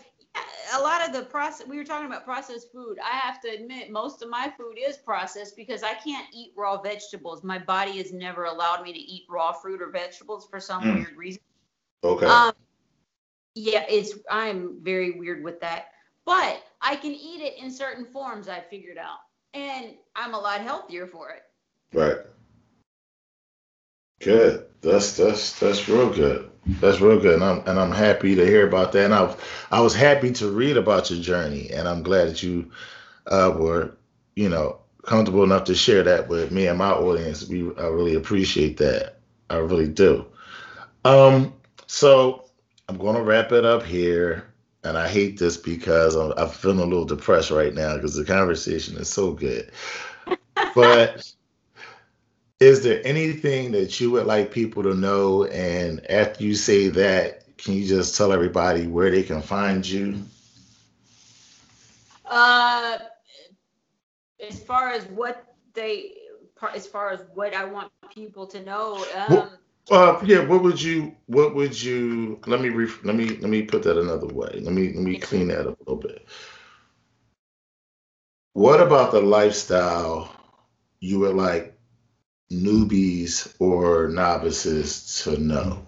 a 0.74 0.80
lot 0.80 1.06
of 1.06 1.12
the 1.12 1.22
process 1.22 1.66
we 1.66 1.76
were 1.76 1.84
talking 1.84 2.06
about 2.06 2.24
processed 2.24 2.72
food 2.72 2.96
i 3.04 3.16
have 3.16 3.40
to 3.40 3.48
admit 3.48 3.90
most 3.90 4.22
of 4.22 4.30
my 4.30 4.50
food 4.56 4.78
is 4.78 4.96
processed 4.96 5.56
because 5.56 5.82
i 5.82 5.92
can't 5.94 6.26
eat 6.32 6.52
raw 6.56 6.80
vegetables 6.80 7.44
my 7.44 7.58
body 7.58 7.98
has 7.98 8.12
never 8.12 8.44
allowed 8.44 8.82
me 8.82 8.92
to 8.92 8.98
eat 8.98 9.24
raw 9.28 9.52
fruit 9.52 9.82
or 9.82 9.90
vegetables 9.90 10.46
for 10.48 10.60
some 10.60 10.82
mm. 10.82 10.94
weird 10.94 11.16
reason 11.16 11.42
okay 12.04 12.26
um, 12.26 12.52
yeah 13.54 13.84
it's 13.88 14.14
i'm 14.30 14.78
very 14.82 15.18
weird 15.18 15.44
with 15.44 15.60
that 15.60 15.86
but 16.24 16.62
i 16.80 16.96
can 16.96 17.12
eat 17.12 17.42
it 17.42 17.62
in 17.62 17.70
certain 17.70 18.06
forms 18.06 18.48
i 18.48 18.60
figured 18.60 18.98
out 18.98 19.18
and 19.54 19.94
i'm 20.16 20.34
a 20.34 20.38
lot 20.38 20.60
healthier 20.60 21.06
for 21.06 21.30
it 21.30 21.42
right 21.92 22.18
good 24.20 24.66
that's 24.80 25.16
that's 25.16 25.58
that's 25.58 25.88
real 25.88 26.12
good 26.12 26.52
that's 26.64 27.00
real 27.00 27.18
good, 27.18 27.34
and 27.34 27.44
I'm 27.44 27.58
and 27.66 27.78
I'm 27.78 27.90
happy 27.90 28.34
to 28.36 28.46
hear 28.46 28.66
about 28.66 28.92
that. 28.92 29.06
And 29.06 29.14
I 29.14 29.34
I 29.70 29.80
was 29.80 29.94
happy 29.94 30.30
to 30.32 30.50
read 30.50 30.76
about 30.76 31.10
your 31.10 31.20
journey, 31.20 31.70
and 31.70 31.88
I'm 31.88 32.02
glad 32.02 32.28
that 32.28 32.42
you 32.42 32.70
uh, 33.26 33.52
were, 33.56 33.96
you 34.36 34.48
know, 34.48 34.78
comfortable 35.04 35.42
enough 35.42 35.64
to 35.64 35.74
share 35.74 36.04
that 36.04 36.28
with 36.28 36.52
me 36.52 36.68
and 36.68 36.78
my 36.78 36.92
audience. 36.92 37.48
We 37.48 37.62
I 37.76 37.86
really 37.86 38.14
appreciate 38.14 38.76
that. 38.76 39.18
I 39.50 39.56
really 39.56 39.88
do. 39.88 40.26
Um, 41.04 41.52
so 41.88 42.44
I'm 42.88 42.96
going 42.96 43.16
to 43.16 43.22
wrap 43.22 43.50
it 43.50 43.64
up 43.64 43.82
here, 43.82 44.51
and 44.84 44.96
I 44.96 45.08
hate 45.08 45.38
this 45.38 45.56
because 45.56 46.14
I'm, 46.16 46.32
I'm 46.36 46.48
feeling 46.48 46.80
a 46.80 46.84
little 46.84 47.04
depressed 47.04 47.50
right 47.50 47.74
now 47.74 47.94
because 47.96 48.14
the 48.14 48.24
conversation 48.24 48.96
is 48.96 49.08
so 49.08 49.32
good, 49.32 49.70
but. 50.74 51.32
is 52.62 52.84
there 52.84 53.02
anything 53.04 53.72
that 53.72 53.98
you 54.00 54.12
would 54.12 54.24
like 54.24 54.52
people 54.52 54.84
to 54.84 54.94
know? 54.94 55.46
And 55.46 56.08
after 56.08 56.44
you 56.44 56.54
say 56.54 56.88
that, 56.90 57.42
can 57.58 57.74
you 57.74 57.86
just 57.86 58.16
tell 58.16 58.32
everybody 58.32 58.86
where 58.86 59.10
they 59.10 59.24
can 59.24 59.42
find 59.42 59.84
you? 59.84 60.22
Uh, 62.24 62.98
as 64.48 64.62
far 64.62 64.90
as 64.90 65.04
what 65.06 65.54
they, 65.74 66.12
as 66.74 66.86
far 66.86 67.10
as 67.10 67.24
what 67.34 67.52
I 67.52 67.64
want 67.64 67.90
people 68.14 68.46
to 68.46 68.62
know. 68.62 69.04
Um, 69.14 69.26
well, 69.28 69.52
uh, 69.90 70.20
yeah. 70.24 70.44
What 70.44 70.62
would 70.62 70.80
you? 70.80 71.14
What 71.26 71.54
would 71.54 71.80
you? 71.80 72.40
Let 72.46 72.60
me 72.60 72.68
ref, 72.68 73.04
let 73.04 73.16
me 73.16 73.28
let 73.28 73.50
me 73.50 73.62
put 73.62 73.82
that 73.82 73.98
another 73.98 74.28
way. 74.28 74.60
Let 74.62 74.72
me 74.72 74.92
let 74.92 75.02
me 75.02 75.18
clean 75.18 75.48
that 75.48 75.66
up 75.66 75.80
a 75.80 75.90
little 75.90 75.96
bit. 75.96 76.26
What 78.54 78.80
about 78.80 79.12
the 79.12 79.20
lifestyle 79.20 80.30
you 81.00 81.20
would 81.20 81.34
like 81.34 81.76
newbies 82.50 83.54
or 83.58 84.08
novices 84.08 85.22
to 85.24 85.38
know? 85.38 85.84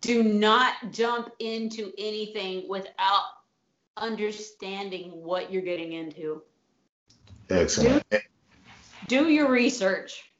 Do 0.00 0.22
not 0.22 0.74
jump 0.92 1.30
into 1.40 1.92
anything 1.98 2.68
without 2.68 3.22
understanding 3.96 5.10
what 5.10 5.50
you're 5.50 5.62
getting 5.62 5.92
into. 5.92 6.42
Excellent. 7.50 8.04
Do, 8.10 8.18
do 9.06 9.28
your 9.28 9.50
research. 9.50 10.30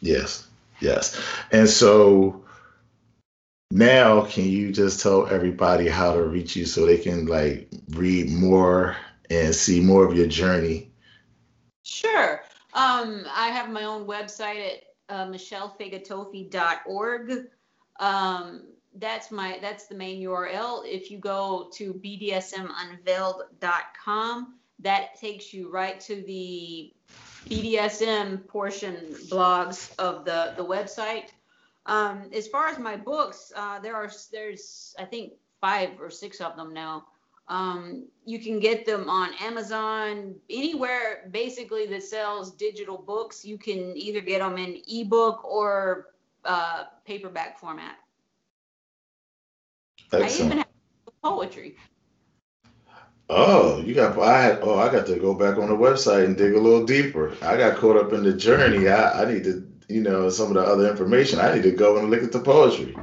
Yes, 0.00 0.48
yes. 0.80 1.20
And 1.52 1.68
so 1.68 2.44
now 3.70 4.22
can 4.22 4.44
you 4.44 4.72
just 4.72 5.00
tell 5.00 5.28
everybody 5.28 5.88
how 5.88 6.14
to 6.14 6.22
reach 6.22 6.56
you 6.56 6.66
so 6.66 6.84
they 6.84 6.98
can 6.98 7.26
like 7.26 7.68
read 7.90 8.30
more 8.30 8.96
and 9.30 9.54
see 9.54 9.80
more 9.80 10.04
of 10.04 10.16
your 10.16 10.26
journey? 10.26 10.90
Sure. 11.84 12.42
Um, 12.72 13.26
I 13.34 13.48
have 13.48 13.68
my 13.70 13.84
own 13.84 14.06
website 14.06 14.66
at 14.66 14.82
uh, 15.08 15.26
michellefegatofi.org. 15.26 17.46
Um, 17.98 18.62
that's 18.96 19.30
my 19.30 19.58
that's 19.60 19.86
the 19.86 19.94
main 19.94 20.20
URL. 20.22 20.82
If 20.84 21.10
you 21.10 21.18
go 21.18 21.70
to 21.74 21.94
bdsmunveiled.com, 21.94 24.54
that 24.80 25.20
takes 25.20 25.54
you 25.54 25.70
right 25.70 26.00
to 26.00 26.22
the 26.22 26.92
BDSM 27.50 28.46
portion 28.46 28.96
blogs 29.28 29.92
of 29.98 30.24
the 30.24 30.54
the 30.56 30.64
website. 30.64 31.30
Um, 31.86 32.30
as 32.32 32.46
far 32.46 32.68
as 32.68 32.78
my 32.78 32.96
books, 32.96 33.52
uh, 33.56 33.80
there 33.80 33.96
are 33.96 34.10
there's 34.30 34.94
I 34.98 35.04
think 35.04 35.32
five 35.60 35.90
or 36.00 36.10
six 36.10 36.40
of 36.40 36.56
them 36.56 36.72
now. 36.72 37.06
Um, 37.48 38.06
you 38.24 38.38
can 38.38 38.60
get 38.60 38.86
them 38.86 39.10
on 39.10 39.30
Amazon, 39.40 40.36
anywhere 40.48 41.28
basically 41.32 41.86
that 41.86 42.04
sells 42.04 42.52
digital 42.52 42.96
books. 42.96 43.44
You 43.44 43.58
can 43.58 43.96
either 43.96 44.20
get 44.20 44.38
them 44.38 44.56
in 44.56 44.80
ebook 44.86 45.44
or 45.44 46.10
uh, 46.44 46.84
paperback 47.04 47.58
format. 47.58 47.96
Excellent. 50.12 50.30
I 50.30 50.44
even 50.44 50.58
have 50.58 50.66
poetry. 51.22 51.76
Oh, 53.32 53.80
you 53.80 53.94
got 53.94 54.18
I 54.18 54.42
had 54.42 54.58
oh 54.60 54.76
I 54.76 54.90
got 54.90 55.06
to 55.06 55.16
go 55.16 55.34
back 55.34 55.56
on 55.56 55.68
the 55.68 55.76
website 55.76 56.24
and 56.24 56.36
dig 56.36 56.52
a 56.54 56.60
little 56.60 56.84
deeper. 56.84 57.32
I 57.40 57.56
got 57.56 57.76
caught 57.78 57.96
up 57.96 58.12
in 58.12 58.24
the 58.24 58.32
journey. 58.32 58.88
I, 58.88 59.22
I 59.22 59.32
need 59.32 59.44
to 59.44 59.64
you 59.88 60.02
know 60.02 60.28
some 60.30 60.48
of 60.48 60.54
the 60.54 60.60
other 60.68 60.90
information. 60.90 61.38
I 61.38 61.54
need 61.54 61.62
to 61.62 61.70
go 61.70 61.98
and 61.98 62.10
look 62.10 62.24
at 62.24 62.32
the 62.32 62.40
poetry. 62.40 62.96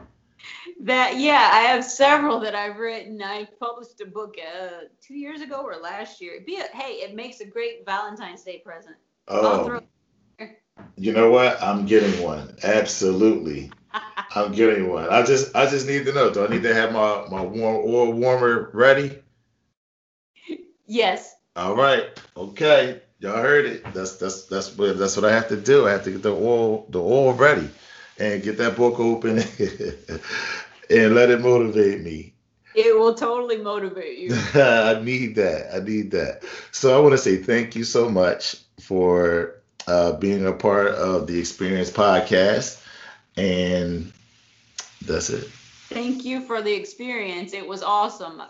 That 0.81 1.17
yeah 1.17 1.49
i 1.53 1.61
have 1.61 1.83
several 1.83 2.41
that 2.41 2.55
i've 2.55 2.75
written. 2.75 3.21
I 3.23 3.47
published 3.57 4.01
a 4.01 4.05
book 4.05 4.35
uh, 4.37 4.87
two 5.01 5.15
years 5.15 5.39
ago 5.39 5.61
or 5.63 5.77
last 5.77 6.19
year. 6.19 6.43
Be 6.45 6.57
a, 6.57 6.63
hey 6.75 6.95
it 6.95 7.15
makes 7.15 7.39
a 7.39 7.45
great 7.45 7.85
valentine's 7.85 8.43
day 8.43 8.61
present. 8.65 8.97
Oh. 9.29 9.81
you 10.97 11.13
know 11.13 11.31
what? 11.31 11.61
I'm 11.63 11.85
getting 11.85 12.21
one. 12.21 12.53
Absolutely. 12.63 13.71
I'm 14.35 14.51
getting 14.51 14.89
one. 14.89 15.07
I 15.07 15.23
just 15.23 15.55
i 15.55 15.69
just 15.69 15.87
need 15.87 16.05
to 16.05 16.11
know. 16.11 16.33
Do 16.33 16.45
i 16.45 16.49
need 16.49 16.63
to 16.63 16.73
have 16.73 16.91
my 16.91 17.25
my 17.31 17.41
warm 17.41 17.77
oil 17.87 18.11
warmer 18.11 18.71
ready 18.73 19.21
yes 20.87 21.35
all 21.55 21.75
right 21.75 22.19
okay 22.35 23.01
y'all 23.19 23.41
heard 23.41 23.65
it 23.65 23.93
that's 23.93 24.17
that's 24.17 24.45
that's 24.45 24.75
what 24.77 24.97
that's 24.97 25.15
what 25.15 25.25
i 25.25 25.31
have 25.31 25.47
to 25.47 25.57
do 25.57 25.87
i 25.87 25.91
have 25.91 26.03
to 26.03 26.11
get 26.11 26.23
the 26.23 26.33
oil 26.33 26.85
the 26.89 27.01
oil 27.01 27.33
ready 27.33 27.69
and 28.19 28.43
get 28.43 28.57
that 28.57 28.75
book 28.75 28.99
open 28.99 29.37
and 30.89 31.15
let 31.15 31.29
it 31.29 31.41
motivate 31.41 32.01
me. 32.01 32.33
It 32.75 32.97
will 32.97 33.15
totally 33.15 33.57
motivate 33.57 34.19
you. 34.19 34.35
I 34.53 35.01
need 35.03 35.35
that. 35.35 35.73
I 35.73 35.79
need 35.79 36.11
that. 36.11 36.43
So 36.71 36.95
I 36.95 37.01
want 37.01 37.13
to 37.13 37.17
say 37.17 37.37
thank 37.37 37.75
you 37.75 37.83
so 37.83 38.09
much 38.09 38.55
for 38.79 39.55
uh, 39.87 40.13
being 40.13 40.45
a 40.45 40.53
part 40.53 40.89
of 40.89 41.27
the 41.27 41.39
Experience 41.39 41.89
Podcast. 41.89 42.83
And 43.35 44.11
that's 45.05 45.29
it. 45.29 45.45
Thank 45.89 46.25
you 46.25 46.41
for 46.41 46.61
the 46.61 46.73
experience. 46.73 47.53
It 47.53 47.67
was 47.67 47.81
awesome. 47.81 48.41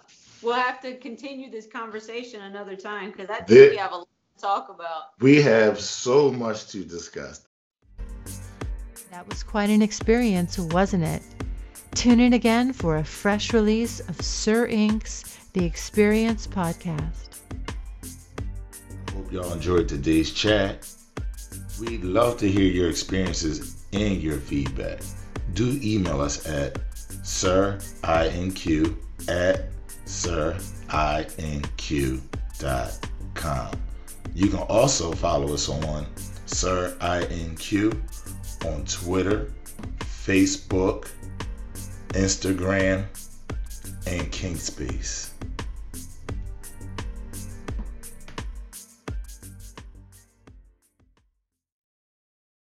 We'll 0.42 0.54
have 0.54 0.80
to 0.82 0.96
continue 0.98 1.50
this 1.50 1.66
conversation 1.66 2.42
another 2.42 2.76
time 2.76 3.12
because 3.12 3.30
I 3.30 3.38
think 3.38 3.48
there, 3.48 3.70
we 3.72 3.78
have 3.78 3.92
a 3.92 3.98
lot 3.98 4.08
to 4.36 4.42
talk 4.42 4.70
about. 4.70 5.20
We 5.20 5.42
have 5.42 5.80
so 5.80 6.32
much 6.32 6.68
to 6.70 6.84
discuss. 6.84 7.48
That 9.10 9.28
was 9.28 9.42
quite 9.42 9.70
an 9.70 9.82
experience, 9.82 10.60
wasn't 10.60 11.04
it? 11.04 11.24
Tune 11.96 12.20
in 12.20 12.34
again 12.34 12.74
for 12.74 12.98
a 12.98 13.04
fresh 13.04 13.54
release 13.54 14.00
of 14.02 14.22
Sir 14.22 14.68
Inq's 14.68 15.48
The 15.54 15.66
Experience 15.66 16.46
podcast. 16.46 17.40
Hope 19.16 19.32
y'all 19.32 19.52
enjoyed 19.54 19.90
today's 19.90 20.32
chat. 20.32 20.88
We'd 21.80 22.04
love 22.04 22.38
to 22.38 22.48
hear 22.48 22.66
your 22.66 22.90
experiences 22.90 23.84
and 23.94 24.22
your 24.22 24.38
feedback. 24.38 25.00
Do 25.54 25.80
email 25.82 26.22
us 26.22 26.48
at 26.48 26.76
sirinq 27.24 28.96
at 29.28 29.77
sirinq.com. 30.08 31.42
You 34.34 34.48
can 34.48 34.60
also 34.60 35.12
follow 35.12 35.54
us 35.54 35.70
on 35.70 36.06
sirinq 36.46 38.02
on 38.66 38.86
Twitter, 38.86 39.52
Facebook, 40.00 41.08
Instagram, 42.10 43.06
and 44.08 44.32
King 44.32 44.56
Space. 44.56 45.34